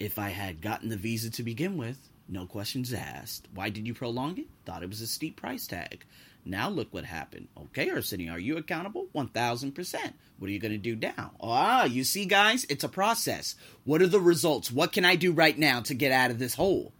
If 0.00 0.18
I 0.18 0.30
had 0.30 0.60
gotten 0.60 0.88
the 0.88 0.96
visa 0.96 1.30
to 1.30 1.42
begin 1.42 1.76
with, 1.76 1.98
no 2.28 2.46
questions 2.46 2.92
asked. 2.92 3.48
Why 3.54 3.70
did 3.70 3.86
you 3.86 3.94
prolong 3.94 4.38
it? 4.38 4.46
Thought 4.64 4.82
it 4.82 4.88
was 4.88 5.00
a 5.00 5.06
steep 5.06 5.36
price 5.36 5.66
tag. 5.66 6.04
Now 6.44 6.68
look 6.68 6.92
what 6.92 7.04
happened. 7.04 7.48
Okay, 7.58 7.90
Arsenio, 7.90 8.32
are 8.32 8.38
you 8.38 8.56
accountable? 8.56 9.06
1000%. 9.14 10.12
What 10.38 10.48
are 10.48 10.52
you 10.52 10.58
going 10.58 10.72
to 10.72 10.78
do 10.78 10.96
now? 10.96 11.32
Ah, 11.40 11.84
you 11.84 12.04
see, 12.04 12.26
guys, 12.26 12.64
it's 12.68 12.84
a 12.84 12.88
process. 12.88 13.54
What 13.84 14.02
are 14.02 14.06
the 14.06 14.20
results? 14.20 14.70
What 14.70 14.92
can 14.92 15.04
I 15.04 15.16
do 15.16 15.32
right 15.32 15.58
now 15.58 15.80
to 15.82 15.94
get 15.94 16.12
out 16.12 16.30
of 16.30 16.38
this 16.38 16.54
hole? 16.54 16.92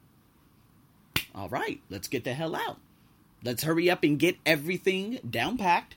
All 1.34 1.48
right, 1.48 1.80
let's 1.90 2.08
get 2.08 2.24
the 2.24 2.32
hell 2.32 2.56
out. 2.56 2.78
Let's 3.42 3.64
hurry 3.64 3.90
up 3.90 4.02
and 4.02 4.18
get 4.18 4.36
everything 4.46 5.18
down 5.28 5.58
packed 5.58 5.96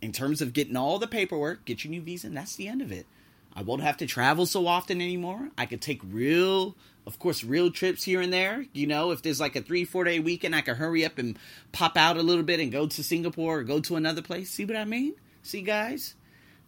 in 0.00 0.12
terms 0.12 0.40
of 0.40 0.52
getting 0.52 0.76
all 0.76 0.98
the 0.98 1.06
paperwork, 1.06 1.64
get 1.64 1.84
your 1.84 1.90
new 1.90 2.00
visa, 2.00 2.26
and 2.26 2.36
that's 2.36 2.56
the 2.56 2.68
end 2.68 2.82
of 2.82 2.90
it. 2.90 3.06
I 3.54 3.62
won't 3.62 3.82
have 3.82 3.96
to 3.98 4.06
travel 4.06 4.46
so 4.46 4.66
often 4.66 5.00
anymore. 5.00 5.50
I 5.58 5.66
could 5.66 5.80
take 5.80 6.00
real 6.04 6.76
of 7.08 7.18
course, 7.18 7.42
real 7.42 7.70
trips 7.70 8.04
here 8.04 8.20
and 8.20 8.30
there. 8.30 8.66
You 8.74 8.86
know, 8.86 9.12
if 9.12 9.22
there's 9.22 9.40
like 9.40 9.56
a 9.56 9.62
three, 9.62 9.86
four 9.86 10.04
day 10.04 10.20
weekend, 10.20 10.54
I 10.54 10.60
can 10.60 10.76
hurry 10.76 11.06
up 11.06 11.16
and 11.16 11.38
pop 11.72 11.96
out 11.96 12.18
a 12.18 12.22
little 12.22 12.42
bit 12.42 12.60
and 12.60 12.70
go 12.70 12.86
to 12.86 13.02
Singapore 13.02 13.60
or 13.60 13.62
go 13.64 13.80
to 13.80 13.96
another 13.96 14.20
place. 14.20 14.50
See 14.50 14.66
what 14.66 14.76
I 14.76 14.84
mean? 14.84 15.14
See, 15.42 15.62
guys? 15.62 16.14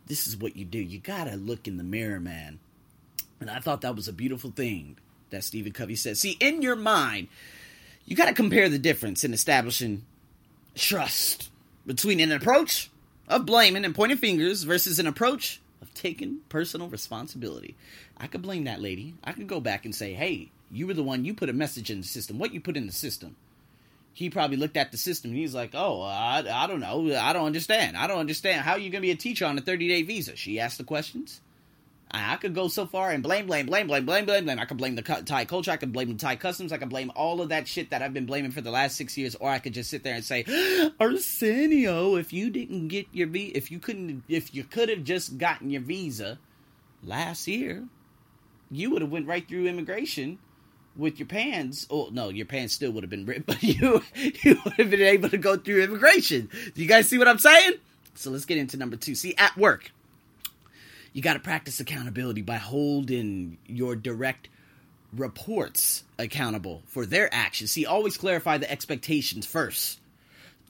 This 0.07 0.27
is 0.27 0.39
what 0.39 0.57
you 0.57 0.65
do. 0.65 0.79
You 0.79 0.99
gotta 0.99 1.37
look 1.37 1.69
in 1.69 1.77
the 1.77 1.85
mirror, 1.85 2.21
man. 2.21 2.59
And 3.39 3.51
I 3.51 3.61
thought 3.61 3.83
that 3.83 3.95
was 3.95 4.09
a 4.09 4.15
beautiful 4.15 4.51
thing 4.51 4.97
that 5.29 5.45
Stephen 5.45 5.73
Covey 5.73 5.95
said. 5.95 6.17
See, 6.17 6.39
in 6.41 6.63
your 6.63 6.75
mind, 6.75 7.29
you 8.07 8.17
gotta 8.17 8.33
compare 8.33 8.71
the 8.71 8.79
difference 8.79 9.25
in 9.25 9.35
establishing 9.35 10.07
trust 10.75 11.51
between 11.87 12.19
an 12.19 12.33
approach 12.33 12.91
of 13.29 13.45
blaming 13.45 13.85
and 13.85 13.95
pointing 13.95 14.17
fingers 14.17 14.63
versus 14.63 14.99
an 14.99 15.07
approach 15.07 15.61
of 15.83 15.93
taking 15.95 16.39
personal 16.49 16.89
responsibility. 16.89 17.77
I 18.17 18.27
could 18.27 18.43
blame 18.43 18.65
that 18.65 18.81
lady. 18.81 19.15
I 19.25 19.33
could 19.33 19.47
go 19.47 19.61
back 19.61 19.85
and 19.85 19.95
say, 19.95 20.13
hey, 20.13 20.51
you 20.71 20.87
were 20.87 20.95
the 20.95 21.03
one, 21.03 21.25
you 21.25 21.35
put 21.35 21.49
a 21.49 21.55
message 21.55 21.91
in 21.91 22.01
the 22.01 22.07
system. 22.07 22.39
What 22.39 22.53
you 22.53 22.61
put 22.61 22.77
in 22.77 22.87
the 22.87 22.93
system? 22.93 23.37
He 24.13 24.29
probably 24.29 24.57
looked 24.57 24.77
at 24.77 24.93
the 24.93 24.99
system 24.99 25.31
and 25.31 25.39
he's 25.39 25.55
like, 25.55 25.71
oh, 25.75 26.03
I, 26.03 26.45
I 26.49 26.67
don't 26.67 26.81
know. 26.81 27.15
I 27.17 27.33
don't 27.33 27.47
understand. 27.47 27.97
I 27.97 28.07
don't 28.07 28.19
understand. 28.19 28.63
How 28.63 28.73
are 28.73 28.79
you 28.79 28.91
going 28.91 29.03
to 29.03 29.07
be 29.07 29.13
a 29.13 29.17
teacher 29.17 29.47
on 29.47 29.57
a 29.57 29.61
30 29.61 29.89
day 29.89 30.03
visa? 30.03 30.37
She 30.37 30.61
asked 30.61 30.79
the 30.79 30.85
questions. 30.85 31.41
I 32.13 32.37
could 32.37 32.55
go 32.55 32.69
so 32.69 32.87
far 32.87 33.11
and 33.11 33.23
blame, 33.23 33.47
blame, 33.47 33.67
blame, 33.67 33.87
blame, 33.87 34.05
blame, 34.05 34.27
blame, 34.27 34.45
blame. 34.45 34.59
I 34.59 34.65
could 34.65 34.79
blame 34.79 34.97
the 34.97 35.03
Thai 35.03 35.45
culture. 35.45 35.71
I 35.71 35.77
could 35.77 35.93
blame 35.93 36.09
the 36.09 36.15
Thai 36.15 36.37
customs. 36.37 36.73
I 36.73 36.79
could 36.79 36.89
blame 36.89 37.13
all 37.15 37.41
of 37.41 37.51
that 37.51 37.69
shit 37.69 37.91
that 37.91 38.03
I've 38.03 38.13
been 38.13 38.27
blaming 38.27 38.51
for 38.51 38.61
the 38.61 38.71
last 38.71 38.97
six 38.97 39.17
years. 39.17 39.37
Or 39.37 39.49
I 39.49 39.61
could 39.61 39.75
just 39.75 39.91
sit 39.91 40.03
there 40.03 40.15
and 40.15 40.25
say, 40.25 40.45
Arsenio, 41.01 42.17
if 42.17 42.33
you 42.33 42.51
didn't 42.51 42.89
get 42.89 43.07
your 43.13 43.29
visa, 43.29 43.57
if 43.57 43.71
you 43.71 43.79
couldn't, 43.79 44.25
if 44.29 44.55
you 44.55 44.65
could 44.65 44.89
have 44.89 45.05
just 45.05 45.39
gotten 45.39 45.71
your 45.71 45.83
visa 45.83 46.39
last 47.05 47.47
year, 47.47 47.85
you 48.71 48.91
would 48.91 49.03
have 49.03 49.13
went 49.13 49.29
right 49.29 49.47
through 49.47 49.67
immigration 49.67 50.39
with 50.97 51.19
your 51.19 51.29
pants. 51.29 51.87
Oh 51.91 52.09
no, 52.13 52.29
your 52.29 52.47
pants 52.47 52.75
still 52.75 52.91
would 52.93 53.05
have 53.05 53.11
been 53.11 53.27
ripped, 53.27 53.47
but 53.47 53.63
you 53.63 54.03
you 54.15 54.59
would 54.65 54.75
have 54.75 54.91
been 54.91 55.01
able 55.01 55.29
to 55.29 55.39
go 55.39 55.57
through 55.57 55.85
immigration. 55.85 56.49
Do 56.75 56.83
you 56.83 56.89
guys 56.89 57.09
see 57.09 57.19
what 57.19 57.29
I'm 57.29 57.39
saying? 57.39 57.75
So 58.15 58.31
let's 58.31 58.45
get 58.45 58.59
into 58.59 58.77
number 58.77 58.97
two. 58.97 59.15
See, 59.15 59.35
at 59.37 59.57
work, 59.57 59.93
you 61.13 61.23
got 61.23 61.35
to 61.35 61.41
practice 61.41 61.81
accountability 61.81 62.43
by 62.43 62.57
holding 62.57 63.59
your 63.67 63.97
direct 63.97 64.49
reports 65.13 66.05
accountable 66.19 66.83
for 66.87 67.05
their 67.05 67.33
actions. 67.35 67.73
See, 67.73 67.87
always 67.87 68.17
clarify 68.17 68.59
the 68.59 68.71
expectations 68.71 69.47
first, 69.47 70.01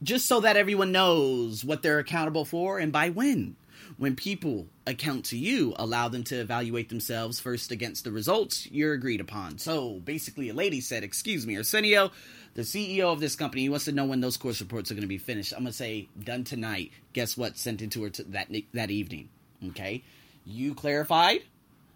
just 0.02 0.26
so 0.26 0.40
that 0.40 0.56
everyone 0.56 0.92
knows 0.92 1.64
what 1.64 1.82
they're 1.82 1.98
accountable 1.98 2.44
for 2.44 2.78
and 2.78 2.92
by 2.92 3.10
when. 3.10 3.56
When 3.98 4.14
people 4.16 4.66
account 4.86 5.26
to 5.26 5.36
you, 5.36 5.74
allow 5.76 6.08
them 6.08 6.24
to 6.24 6.36
evaluate 6.36 6.88
themselves 6.88 7.40
first 7.40 7.70
against 7.70 8.04
the 8.04 8.12
results 8.12 8.70
you're 8.70 8.94
agreed 8.94 9.20
upon. 9.20 9.58
So 9.58 10.00
basically, 10.04 10.48
a 10.48 10.54
lady 10.54 10.80
said, 10.80 11.02
Excuse 11.02 11.46
me, 11.46 11.56
Arsenio, 11.56 12.10
the 12.54 12.62
CEO 12.62 13.12
of 13.12 13.20
this 13.20 13.36
company, 13.36 13.62
he 13.62 13.68
wants 13.68 13.86
to 13.86 13.92
know 13.92 14.06
when 14.06 14.20
those 14.20 14.36
course 14.36 14.60
reports 14.60 14.90
are 14.90 14.94
going 14.94 15.02
to 15.02 15.08
be 15.08 15.18
finished. 15.18 15.52
I'm 15.52 15.60
going 15.60 15.72
to 15.72 15.76
say, 15.76 16.08
Done 16.22 16.44
tonight. 16.44 16.92
Guess 17.12 17.36
what? 17.36 17.58
Sent 17.58 17.82
it 17.82 17.90
to 17.92 18.04
her 18.04 18.10
that, 18.28 18.48
that 18.72 18.90
evening. 18.90 19.28
Okay? 19.70 20.02
You 20.44 20.74
clarified. 20.74 21.42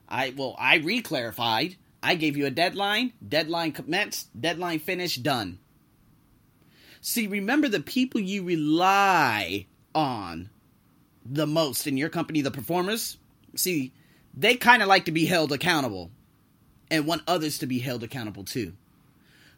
I 0.09 0.35
well, 0.37 0.55
I 0.59 0.77
re-clarified. 0.77 1.77
I 2.03 2.15
gave 2.15 2.37
you 2.37 2.47
a 2.47 2.51
deadline. 2.51 3.13
Deadline 3.27 3.73
commenced. 3.73 4.29
Deadline 4.39 4.79
finished. 4.79 5.23
Done. 5.23 5.59
See, 7.01 7.27
remember 7.27 7.69
the 7.69 7.81
people 7.81 8.21
you 8.21 8.43
rely 8.43 9.67
on 9.95 10.51
the 11.25 11.47
most 11.47 11.87
in 11.87 11.97
your 11.97 12.09
company, 12.09 12.41
the 12.41 12.51
performers. 12.51 13.19
See, 13.57 13.93
they 14.35 14.57
kind 14.57 14.83
of 14.83 14.89
like 14.89 15.07
to 15.07 15.13
be 15.13 15.27
held 15.27 15.53
accountable 15.53 16.11
and 16.91 17.07
want 17.07 17.23
others 17.27 17.59
to 17.59 17.67
be 17.67 17.79
held 17.79 18.03
accountable 18.03 18.45
too. 18.45 18.75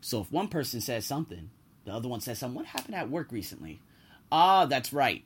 So 0.00 0.20
if 0.20 0.30
one 0.30 0.48
person 0.48 0.80
says 0.80 1.04
something, 1.04 1.50
the 1.84 1.92
other 1.92 2.08
one 2.08 2.20
says 2.20 2.38
something. 2.38 2.56
What 2.56 2.66
happened 2.66 2.94
at 2.94 3.10
work 3.10 3.32
recently? 3.32 3.80
Ah, 4.30 4.66
that's 4.66 4.92
right 4.92 5.24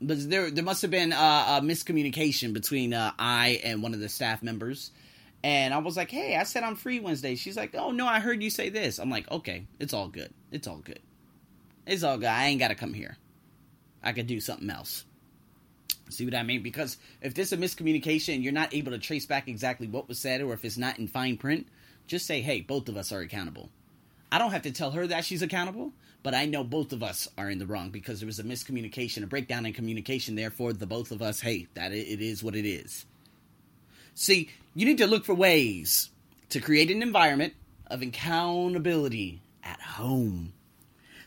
but 0.00 0.28
there 0.28 0.50
there 0.50 0.64
must 0.64 0.82
have 0.82 0.90
been 0.90 1.12
a 1.12 1.60
miscommunication 1.62 2.52
between 2.52 2.92
uh, 2.92 3.12
I 3.18 3.60
and 3.64 3.82
one 3.82 3.94
of 3.94 4.00
the 4.00 4.08
staff 4.08 4.42
members. 4.42 4.90
And 5.42 5.74
I 5.74 5.78
was 5.78 5.96
like, 5.96 6.10
"Hey, 6.10 6.36
I 6.36 6.44
said 6.44 6.62
I'm 6.62 6.74
free 6.74 7.00
Wednesday." 7.00 7.34
She's 7.34 7.56
like, 7.56 7.74
"Oh 7.74 7.90
no, 7.90 8.06
I 8.06 8.20
heard 8.20 8.42
you 8.42 8.48
say 8.50 8.70
this." 8.70 8.98
I'm 8.98 9.10
like, 9.10 9.30
"Okay, 9.30 9.66
it's 9.78 9.92
all 9.92 10.08
good. 10.08 10.32
It's 10.50 10.66
all 10.66 10.78
good. 10.78 11.00
It's 11.86 12.02
all 12.02 12.16
good. 12.16 12.28
I 12.28 12.46
ain't 12.46 12.60
got 12.60 12.68
to 12.68 12.74
come 12.74 12.94
here. 12.94 13.18
I 14.02 14.12
could 14.12 14.26
do 14.26 14.40
something 14.40 14.70
else." 14.70 15.04
See 16.08 16.24
what 16.24 16.34
I 16.34 16.42
mean? 16.42 16.62
Because 16.62 16.96
if 17.20 17.34
there's 17.34 17.52
a 17.52 17.56
miscommunication 17.56 18.42
you're 18.42 18.52
not 18.52 18.74
able 18.74 18.92
to 18.92 18.98
trace 18.98 19.26
back 19.26 19.48
exactly 19.48 19.86
what 19.86 20.08
was 20.08 20.18
said, 20.18 20.40
or 20.40 20.54
if 20.54 20.64
it's 20.64 20.78
not 20.78 20.98
in 20.98 21.08
fine 21.08 21.36
print, 21.36 21.66
just 22.06 22.26
say, 22.26 22.40
"Hey, 22.40 22.62
both 22.62 22.88
of 22.88 22.96
us 22.96 23.12
are 23.12 23.20
accountable." 23.20 23.70
I 24.34 24.38
don't 24.38 24.50
have 24.50 24.62
to 24.62 24.72
tell 24.72 24.90
her 24.90 25.06
that 25.06 25.24
she's 25.24 25.42
accountable, 25.42 25.92
but 26.24 26.34
I 26.34 26.46
know 26.46 26.64
both 26.64 26.92
of 26.92 27.04
us 27.04 27.28
are 27.38 27.48
in 27.48 27.60
the 27.60 27.66
wrong 27.66 27.90
because 27.90 28.18
there 28.18 28.26
was 28.26 28.40
a 28.40 28.42
miscommunication, 28.42 29.22
a 29.22 29.28
breakdown 29.28 29.64
in 29.64 29.72
communication. 29.72 30.34
Therefore, 30.34 30.72
the 30.72 30.88
both 30.88 31.12
of 31.12 31.22
us, 31.22 31.38
hey, 31.38 31.68
that 31.74 31.92
it 31.92 32.20
is 32.20 32.42
what 32.42 32.56
it 32.56 32.68
is. 32.68 33.06
See, 34.14 34.50
you 34.74 34.86
need 34.86 34.98
to 34.98 35.06
look 35.06 35.24
for 35.24 35.36
ways 35.36 36.10
to 36.48 36.58
create 36.58 36.90
an 36.90 37.00
environment 37.00 37.54
of 37.86 38.02
accountability 38.02 39.40
at 39.62 39.80
home. 39.80 40.52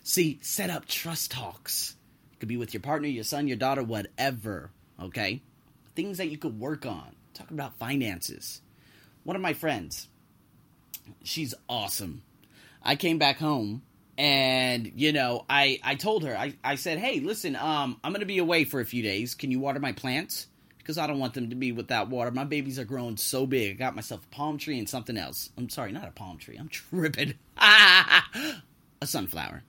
See, 0.03 0.39
set 0.41 0.69
up 0.69 0.85
trust 0.85 1.31
talks. 1.31 1.95
It 2.33 2.41
could 2.41 2.49
be 2.49 2.57
with 2.57 2.73
your 2.73 2.81
partner, 2.81 3.07
your 3.07 3.23
son, 3.23 3.47
your 3.47 3.55
daughter, 3.55 3.83
whatever. 3.83 4.69
Okay? 5.01 5.41
Things 5.95 6.17
that 6.17 6.27
you 6.27 6.37
could 6.37 6.59
work 6.59 6.85
on. 6.85 7.15
Talk 7.33 7.51
about 7.51 7.77
finances. 7.77 8.59
One 9.23 9.37
of 9.37 9.41
my 9.41 9.53
friends, 9.53 10.09
she's 11.23 11.53
awesome. 11.69 12.23
I 12.87 12.95
came 12.95 13.17
back 13.17 13.37
home 13.37 13.83
and 14.17 14.91
you 14.95 15.13
know 15.13 15.45
i 15.47 15.79
i 15.83 15.93
told 15.93 16.23
her 16.23 16.35
i 16.35 16.51
i 16.63 16.73
said 16.73 16.97
hey 16.97 17.19
listen 17.19 17.55
um 17.55 17.99
i'm 18.03 18.11
gonna 18.11 18.25
be 18.25 18.39
away 18.39 18.63
for 18.63 18.79
a 18.79 18.85
few 18.85 19.03
days. 19.03 19.35
Can 19.35 19.51
you 19.51 19.59
water 19.59 19.79
my 19.79 19.91
plants? 19.91 20.47
Because 20.77 20.97
i 20.97 21.05
don't 21.05 21.19
want 21.19 21.33
them 21.33 21.49
to 21.49 21.55
be 21.55 21.73
without 21.73 22.09
water. 22.09 22.31
My 22.31 22.45
babies 22.45 22.79
are 22.79 22.85
growing 22.85 23.17
so 23.17 23.45
big. 23.45 23.75
I 23.75 23.77
got 23.77 23.95
myself 23.95 24.23
a 24.23 24.35
palm 24.35 24.57
tree 24.57 24.79
and 24.79 24.87
something 24.87 25.17
else. 25.17 25.49
I'm 25.57 25.69
sorry 25.69 25.91
not 25.91 26.07
a 26.07 26.11
palm 26.11 26.37
tree. 26.37 26.55
I'm 26.57 26.69
tripping. 26.69 27.35
A 27.57 29.05
sunflower. 29.05 29.63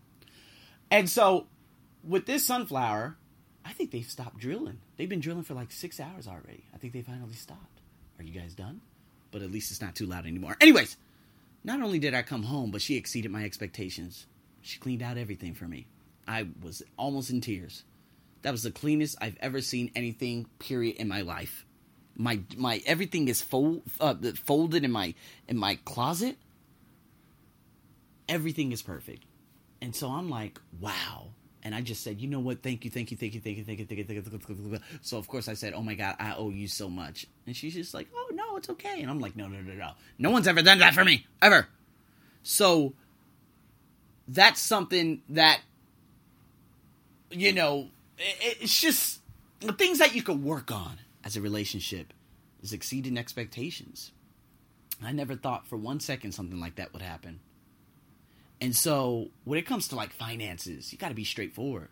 And 0.90 1.10
so 1.10 1.48
with 2.04 2.24
this 2.24 2.46
sunflower 2.46 3.16
i 3.64 3.72
think 3.72 3.90
they've 3.90 4.06
stopped 4.08 4.38
drilling. 4.38 4.78
They've 4.96 5.08
been 5.08 5.20
drilling 5.20 5.42
for 5.42 5.54
like 5.54 5.72
six 5.72 5.98
hours 5.98 6.28
already. 6.28 6.64
I 6.72 6.78
think 6.78 6.92
they 6.92 7.02
finally 7.02 7.34
stopped. 7.34 7.80
Are 8.18 8.24
you 8.24 8.32
guys 8.32 8.54
done? 8.54 8.80
But 9.32 9.42
at 9.42 9.50
least 9.50 9.72
it's 9.72 9.82
not 9.82 9.96
too 9.96 10.06
loud 10.06 10.24
anymore. 10.24 10.56
Anyways 10.60 10.96
not 11.68 11.80
only 11.80 11.98
did 11.98 12.14
i 12.14 12.22
come 12.22 12.42
home 12.42 12.70
but 12.72 12.82
she 12.82 12.96
exceeded 12.96 13.30
my 13.30 13.44
expectations 13.44 14.26
she 14.68 14.78
cleaned 14.78 15.02
out 15.02 15.16
everything 15.16 15.54
for 15.54 15.64
me. 15.64 15.86
I 16.26 16.48
was 16.62 16.82
almost 16.98 17.30
in 17.30 17.40
tears. 17.40 17.84
That 18.42 18.52
was 18.52 18.62
the 18.62 18.70
cleanest 18.70 19.16
I've 19.20 19.38
ever 19.40 19.60
seen 19.60 19.90
anything. 19.94 20.46
Period 20.58 20.96
in 20.96 21.08
my 21.08 21.22
life. 21.22 21.64
My 22.14 22.40
my 22.56 22.82
everything 22.84 23.28
is 23.28 23.40
fold, 23.40 23.82
uh, 24.00 24.14
folded 24.44 24.84
in 24.84 24.92
my 24.92 25.14
in 25.48 25.56
my 25.56 25.76
closet. 25.84 26.36
Everything 28.28 28.72
is 28.72 28.82
perfect, 28.82 29.24
and 29.80 29.96
so 29.96 30.10
I'm 30.10 30.28
like, 30.28 30.60
wow. 30.80 31.28
And 31.64 31.74
I 31.74 31.80
just 31.80 32.04
said, 32.04 32.20
you 32.20 32.28
know 32.28 32.38
what? 32.38 32.62
Thank 32.62 32.84
you, 32.84 32.90
thank 32.90 33.10
you, 33.10 33.16
thank 33.16 33.34
you, 33.34 33.40
thank 33.40 33.58
you, 33.58 33.64
thank 33.64 33.78
you, 33.80 33.86
thank 33.86 33.98
you, 33.98 34.04
thank 34.04 34.30
you. 34.30 34.40
Thank 34.40 34.72
you. 34.72 34.78
So 35.02 35.18
of 35.18 35.26
course 35.26 35.48
I 35.48 35.54
said, 35.54 35.74
oh 35.74 35.82
my 35.82 35.94
god, 35.94 36.16
I 36.20 36.34
owe 36.36 36.50
you 36.50 36.68
so 36.68 36.88
much. 36.88 37.26
And 37.46 37.56
she's 37.56 37.74
just 37.74 37.94
like, 37.94 38.08
oh 38.14 38.30
no, 38.32 38.56
it's 38.56 38.70
okay. 38.70 39.02
And 39.02 39.10
I'm 39.10 39.18
like, 39.18 39.34
no, 39.34 39.48
no, 39.48 39.60
no, 39.60 39.74
no. 39.74 39.90
No 40.18 40.30
one's 40.30 40.46
ever 40.46 40.62
done 40.62 40.78
that 40.78 40.94
for 40.94 41.04
me 41.04 41.26
ever. 41.42 41.66
So 42.42 42.94
that's 44.28 44.60
something 44.60 45.22
that 45.30 45.60
you 47.30 47.52
know 47.52 47.88
it's 48.18 48.80
just 48.80 49.20
the 49.60 49.72
things 49.72 49.98
that 49.98 50.14
you 50.14 50.22
can 50.22 50.44
work 50.44 50.70
on 50.70 50.98
as 51.24 51.36
a 51.36 51.40
relationship 51.40 52.12
is 52.62 52.72
exceeding 52.72 53.16
expectations 53.16 54.12
i 55.02 55.10
never 55.12 55.34
thought 55.34 55.66
for 55.66 55.76
one 55.76 55.98
second 55.98 56.32
something 56.32 56.60
like 56.60 56.76
that 56.76 56.92
would 56.92 57.02
happen 57.02 57.40
and 58.60 58.74
so 58.74 59.28
when 59.44 59.58
it 59.58 59.66
comes 59.66 59.88
to 59.88 59.96
like 59.96 60.12
finances 60.12 60.92
you 60.92 60.98
got 60.98 61.08
to 61.08 61.14
be 61.14 61.24
straightforward 61.24 61.88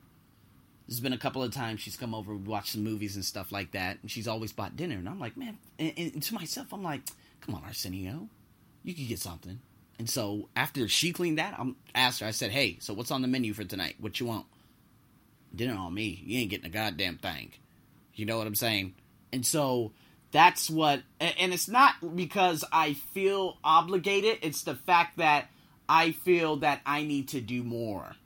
there's 0.86 1.00
been 1.00 1.12
a 1.12 1.18
couple 1.18 1.42
of 1.42 1.52
times 1.52 1.80
she's 1.80 1.96
come 1.96 2.14
over 2.14 2.34
watch 2.34 2.70
some 2.72 2.84
movies 2.84 3.16
and 3.16 3.24
stuff 3.24 3.50
like 3.52 3.72
that 3.72 3.98
and 4.02 4.10
she's 4.10 4.28
always 4.28 4.52
bought 4.52 4.76
dinner 4.76 4.96
and 4.96 5.08
i'm 5.08 5.20
like 5.20 5.36
man 5.36 5.58
and, 5.78 5.92
and 5.96 6.22
to 6.22 6.34
myself 6.34 6.72
i'm 6.72 6.82
like 6.82 7.02
come 7.40 7.54
on 7.54 7.62
arsenio 7.64 8.28
you 8.86 8.94
could 8.94 9.08
get 9.08 9.18
something. 9.18 9.58
And 9.98 10.08
so 10.08 10.48
after 10.54 10.88
she 10.88 11.12
cleaned 11.12 11.38
that, 11.38 11.58
I'm 11.58 11.76
asked 11.94 12.20
her. 12.20 12.26
I 12.26 12.30
said, 12.30 12.52
"Hey, 12.52 12.78
so 12.80 12.94
what's 12.94 13.10
on 13.10 13.20
the 13.20 13.28
menu 13.28 13.52
for 13.52 13.64
tonight? 13.64 13.96
What 13.98 14.20
you 14.20 14.26
want?" 14.26 14.46
Dinner 15.54 15.74
on 15.74 15.92
me. 15.92 16.22
You 16.24 16.38
ain't 16.38 16.50
getting 16.50 16.66
a 16.66 16.70
goddamn 16.70 17.18
thing. 17.18 17.52
You 18.14 18.26
know 18.26 18.38
what 18.38 18.46
I'm 18.46 18.54
saying? 18.54 18.94
And 19.32 19.44
so 19.44 19.92
that's 20.30 20.70
what. 20.70 21.02
And 21.18 21.52
it's 21.52 21.68
not 21.68 22.14
because 22.14 22.64
I 22.72 22.92
feel 22.92 23.58
obligated. 23.64 24.38
It's 24.42 24.62
the 24.62 24.76
fact 24.76 25.18
that 25.18 25.50
I 25.88 26.12
feel 26.12 26.56
that 26.56 26.80
I 26.84 27.02
need 27.02 27.28
to 27.28 27.40
do 27.40 27.62
more. 27.62 28.16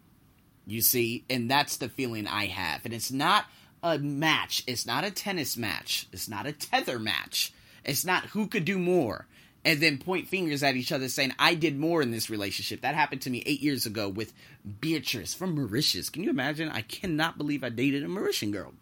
You 0.67 0.81
see, 0.83 1.25
and 1.29 1.51
that's 1.51 1.79
the 1.79 1.89
feeling 1.89 2.27
I 2.27 2.47
have. 2.47 2.85
And 2.85 2.95
it's 2.95 3.11
not 3.11 3.47
a 3.83 3.99
match. 3.99 4.63
It's 4.67 4.87
not 4.87 5.05
a 5.05 5.11
tennis 5.11 5.57
match. 5.57 6.07
It's 6.13 6.29
not 6.29 6.47
a 6.47 6.53
tether 6.53 6.99
match. 6.99 7.53
It's 7.85 8.05
not 8.05 8.27
who 8.27 8.47
could 8.47 8.65
do 8.65 8.79
more 8.79 9.27
and 9.65 9.81
then 9.81 9.99
point 9.99 10.29
fingers 10.29 10.63
at 10.63 10.77
each 10.77 10.93
other 10.93 11.09
saying, 11.09 11.35
I 11.39 11.55
did 11.55 11.79
more 11.79 12.01
in 12.01 12.11
this 12.11 12.31
relationship. 12.31 12.81
That 12.81 12.95
happened 12.95 13.23
to 13.23 13.31
me 13.31 13.43
eight 13.45 13.61
years 13.61 13.87
ago 13.87 14.09
with 14.09 14.33
Beatrice 14.81 15.35
from 15.35 15.55
Mauritius. 15.55 16.09
Can 16.09 16.25
you 16.25 16.31
imagine? 16.31 16.71
I 16.71 16.83
cannot 16.83 17.37
believe 17.37 17.63
I 17.63 17.69
dated 17.69 18.03
a 18.03 18.09
Mauritian 18.09 18.53
girl. 18.53 18.73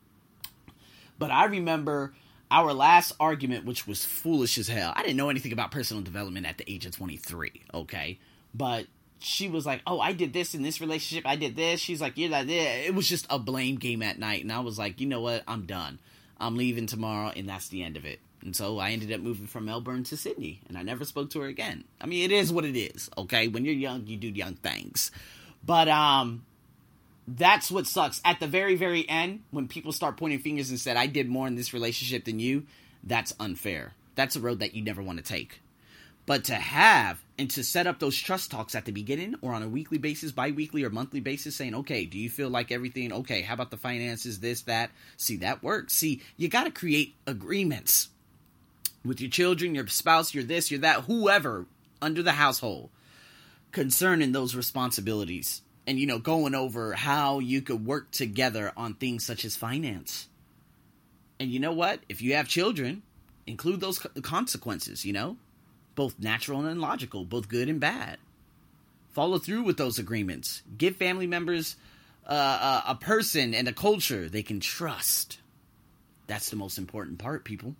But 1.19 1.33
I 1.33 1.47
remember 1.47 2.15
our 2.51 2.73
last 2.73 3.13
argument, 3.19 3.65
which 3.65 3.87
was 3.87 4.05
foolish 4.05 4.57
as 4.57 4.69
hell. 4.69 4.93
I 4.95 5.03
didn't 5.03 5.17
know 5.17 5.31
anything 5.31 5.53
about 5.53 5.73
personal 5.73 6.03
development 6.03 6.47
at 6.47 6.59
the 6.59 6.73
age 6.73 6.87
of 6.87 6.97
23, 6.97 7.65
okay? 7.75 8.19
But 8.55 8.87
she 9.21 9.49
was 9.49 9.67
like, 9.67 9.83
"Oh, 9.87 10.01
I 10.01 10.13
did 10.13 10.33
this 10.33 10.55
in 10.55 10.63
this 10.63 10.81
relationship. 10.81 11.27
I 11.27 11.37
did 11.37 11.57
this." 11.57 11.81
She's 11.81 12.01
like, 12.01 12.15
"Yeah, 12.17 12.29
that 12.29 12.49
It 12.49 12.95
was 12.95 13.09
just 13.09 13.27
a 13.31 13.39
blame 13.39 13.77
game 13.77 14.03
at 14.03 14.19
night, 14.19 14.43
and 14.43 14.53
I 14.53 14.61
was 14.61 14.79
like, 14.79 15.01
"You 15.01 15.07
know 15.07 15.21
what? 15.21 15.43
I'm 15.47 15.67
done. 15.67 15.99
I'm 16.41 16.57
leaving 16.57 16.87
tomorrow, 16.87 17.33
and 17.35 17.49
that's 17.49 17.69
the 17.69 17.83
end 17.83 17.97
of 17.97 18.05
it." 18.05 18.21
And 18.43 18.55
so 18.55 18.79
I 18.79 18.91
ended 18.91 19.13
up 19.13 19.21
moving 19.21 19.47
from 19.47 19.65
Melbourne 19.65 20.05
to 20.05 20.17
Sydney, 20.17 20.61
and 20.69 20.79
I 20.79 20.83
never 20.83 21.05
spoke 21.05 21.31
to 21.31 21.41
her 21.41 21.49
again. 21.49 21.85
I 22.01 22.07
mean, 22.07 22.25
it 22.25 22.33
is 22.33 22.53
what 22.53 22.65
it 22.65 22.79
is. 22.79 23.11
Okay, 23.19 23.49
when 23.49 23.65
you're 23.65 23.75
young, 23.75 24.07
you 24.07 24.17
do 24.17 24.29
young 24.29 24.55
things, 24.55 25.11
but 25.65 25.89
um, 25.89 26.45
that's 27.27 27.71
what 27.71 27.87
sucks. 27.87 28.21
At 28.25 28.39
the 28.39 28.47
very, 28.47 28.77
very 28.77 29.09
end, 29.09 29.43
when 29.51 29.67
people 29.67 29.93
start 29.93 30.17
pointing 30.17 30.39
fingers 30.39 30.71
and 30.71 30.79
said, 30.79 30.97
"I 30.97 31.07
did 31.07 31.29
more 31.29 31.49
in 31.49 31.57
this 31.57 31.75
relationship 31.75 32.25
than 32.25 32.39
you," 32.39 32.67
that's 33.03 33.35
unfair. 33.41 33.95
That's 34.15 34.37
a 34.37 34.41
road 34.41 34.61
that 34.61 34.75
you 34.75 34.83
never 34.83 35.03
want 35.03 35.19
to 35.19 35.25
take. 35.25 35.61
But 36.29 36.45
to 36.45 36.57
have 36.57 37.25
and 37.39 37.51
to 37.53 37.65
set 37.65 37.87
up 37.87 38.01
those 38.01 38.15
trust 38.15 38.51
talks 38.51 38.75
at 38.75 38.85
the 38.85 38.93
beginning 38.93 39.37
or 39.41 39.55
on 39.55 39.63
a 39.63 39.69
weekly 39.69 39.97
basis, 39.97 40.31
bi 40.31 40.51
weekly 40.51 40.85
or 40.85 40.91
monthly 40.91 41.21
basis, 41.21 41.57
saying, 41.57 41.75
okay, 41.75 42.05
do 42.05 42.19
you 42.19 42.29
feel 42.29 42.51
like 42.51 42.71
everything, 42.71 43.15
okay, 43.15 43.41
how 43.41 43.55
about 43.55 43.71
the 43.71 43.79
finances, 43.79 44.41
this, 44.41 44.61
that? 44.63 44.91
See, 45.17 45.39
that 45.39 45.63
works. 45.63 45.95
See, 45.95 46.21
you 46.37 46.49
got 46.49 46.65
to 46.65 46.71
create 46.71 47.15
agreements 47.27 48.11
with 49.07 49.23
your 49.23 49.31
children, 49.31 49.75
your 49.75 49.87
spouse, 49.87 50.35
your 50.35 50.45
this, 50.45 50.71
your 50.71 50.81
that, 50.81 51.05
whoever 51.05 51.65
under 52.03 52.23
the 52.23 52.33
household 52.33 52.91
concerning 53.73 54.33
those 54.33 54.55
responsibilities. 54.55 55.63
And, 55.87 55.99
you 55.99 56.07
know, 56.07 56.19
going 56.19 56.55
over 56.55 56.93
how 56.93 57.39
you 57.39 57.63
could 57.63 57.87
work 57.87 58.11
together 58.11 58.71
on 58.77 58.93
things 58.93 59.25
such 59.25 59.47
as 59.47 59.57
finance. 59.57 60.29
And 61.41 61.51
you 61.51 61.59
know 61.59 61.73
what? 61.73 62.01
If 62.07 62.21
you 62.21 62.35
have 62.35 62.49
children, 62.49 63.01
include 63.47 63.81
those 63.81 63.99
consequences, 64.21 65.07
you 65.07 65.15
know? 65.15 65.39
Both 65.99 66.21
natural 66.21 66.65
and 66.65 66.81
logical, 66.81 67.25
both 67.25 67.49
good 67.49 67.69
and 67.69 67.81
bad. 67.81 68.19
Follow 69.11 69.37
through 69.37 69.65
with 69.65 69.79
those 69.79 69.99
agreements. 69.99 70.63
Give 70.79 70.95
family 70.95 71.27
members 71.27 71.75
uh, 72.25 72.83
a, 72.87 72.93
a 72.93 72.95
person 72.95 73.53
and 73.53 73.67
a 73.67 73.73
culture 73.73 74.29
they 74.29 74.45
can 74.45 74.61
trust. 74.61 75.39
That's 76.29 76.51
the 76.51 76.57
most 76.57 76.79
important 76.79 77.19
part, 77.19 77.43
people. 77.43 77.75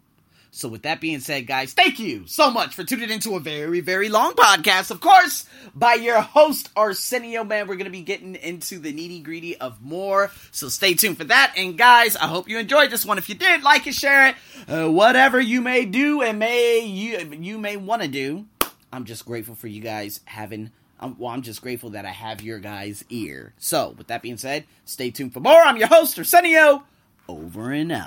So, 0.51 0.69
with 0.69 0.83
that 0.83 1.01
being 1.01 1.21
said, 1.21 1.47
guys, 1.47 1.75
thank 1.75 1.99
you 1.99 2.27
so 2.27 2.51
much 2.51 2.75
for 2.75 2.83
tuning 2.83 3.11
into 3.11 3.37
a 3.37 3.41
very, 3.41 3.81
very 3.81 4.09
long 4.09 4.33
podcast, 4.33 4.91
of 4.91 5.01
course, 5.01 5.45
by 5.75 5.95
your 5.95 6.21
host, 6.21 6.71
Arsenio 6.75 7.45
Man. 7.45 7.69
We're 7.69 7.77
going 7.77 7.85
to 7.85 7.91
be 7.91 8.03
getting 8.03 8.35
into 8.35 8.79
the 8.79 8.93
nitty 8.93 9.23
gritty 9.23 9.57
of 9.59 9.83
more. 9.83 10.31
So, 10.51 10.69
stay 10.69 10.95
tuned 10.95 11.19
for 11.19 11.25
that. 11.25 11.53
And, 11.57 11.77
guys, 11.77 12.17
I 12.17 12.27
hope 12.27 12.49
you 12.49 12.59
enjoyed 12.59 12.91
this 12.91 13.05
one. 13.05 13.19
If 13.19 13.29
you 13.29 13.35
did, 13.35 13.63
like 13.63 13.87
it, 13.87 13.95
share 13.95 14.29
it. 14.29 14.37
Uh, 14.67 14.91
whatever 14.91 15.39
you 15.39 15.61
may 15.61 15.85
do 15.85 16.23
and 16.23 16.39
may 16.39 16.81
you, 16.81 17.19
you 17.41 17.59
may 17.59 17.77
want 17.77 18.03
to 18.03 18.09
do, 18.09 18.47
I'm 18.91 19.05
just 19.05 19.27
grateful 19.27 19.55
for 19.55 19.69
you 19.69 19.83
guys 19.83 20.21
having. 20.25 20.71
Well, 21.19 21.31
I'm 21.31 21.43
just 21.43 21.63
grateful 21.63 21.91
that 21.91 22.07
I 22.07 22.11
have 22.11 22.41
your 22.41 22.59
guys' 22.59 23.05
ear. 23.11 23.53
So, 23.59 23.95
with 23.99 24.09
that 24.09 24.23
being 24.23 24.39
said, 24.39 24.65
stay 24.87 25.11
tuned 25.11 25.35
for 25.35 25.41
more. 25.41 25.61
I'm 25.61 25.77
your 25.77 25.89
host, 25.89 26.19
Arsenio. 26.19 26.85
Over 27.29 27.71
and 27.71 27.93
out. 27.93 28.07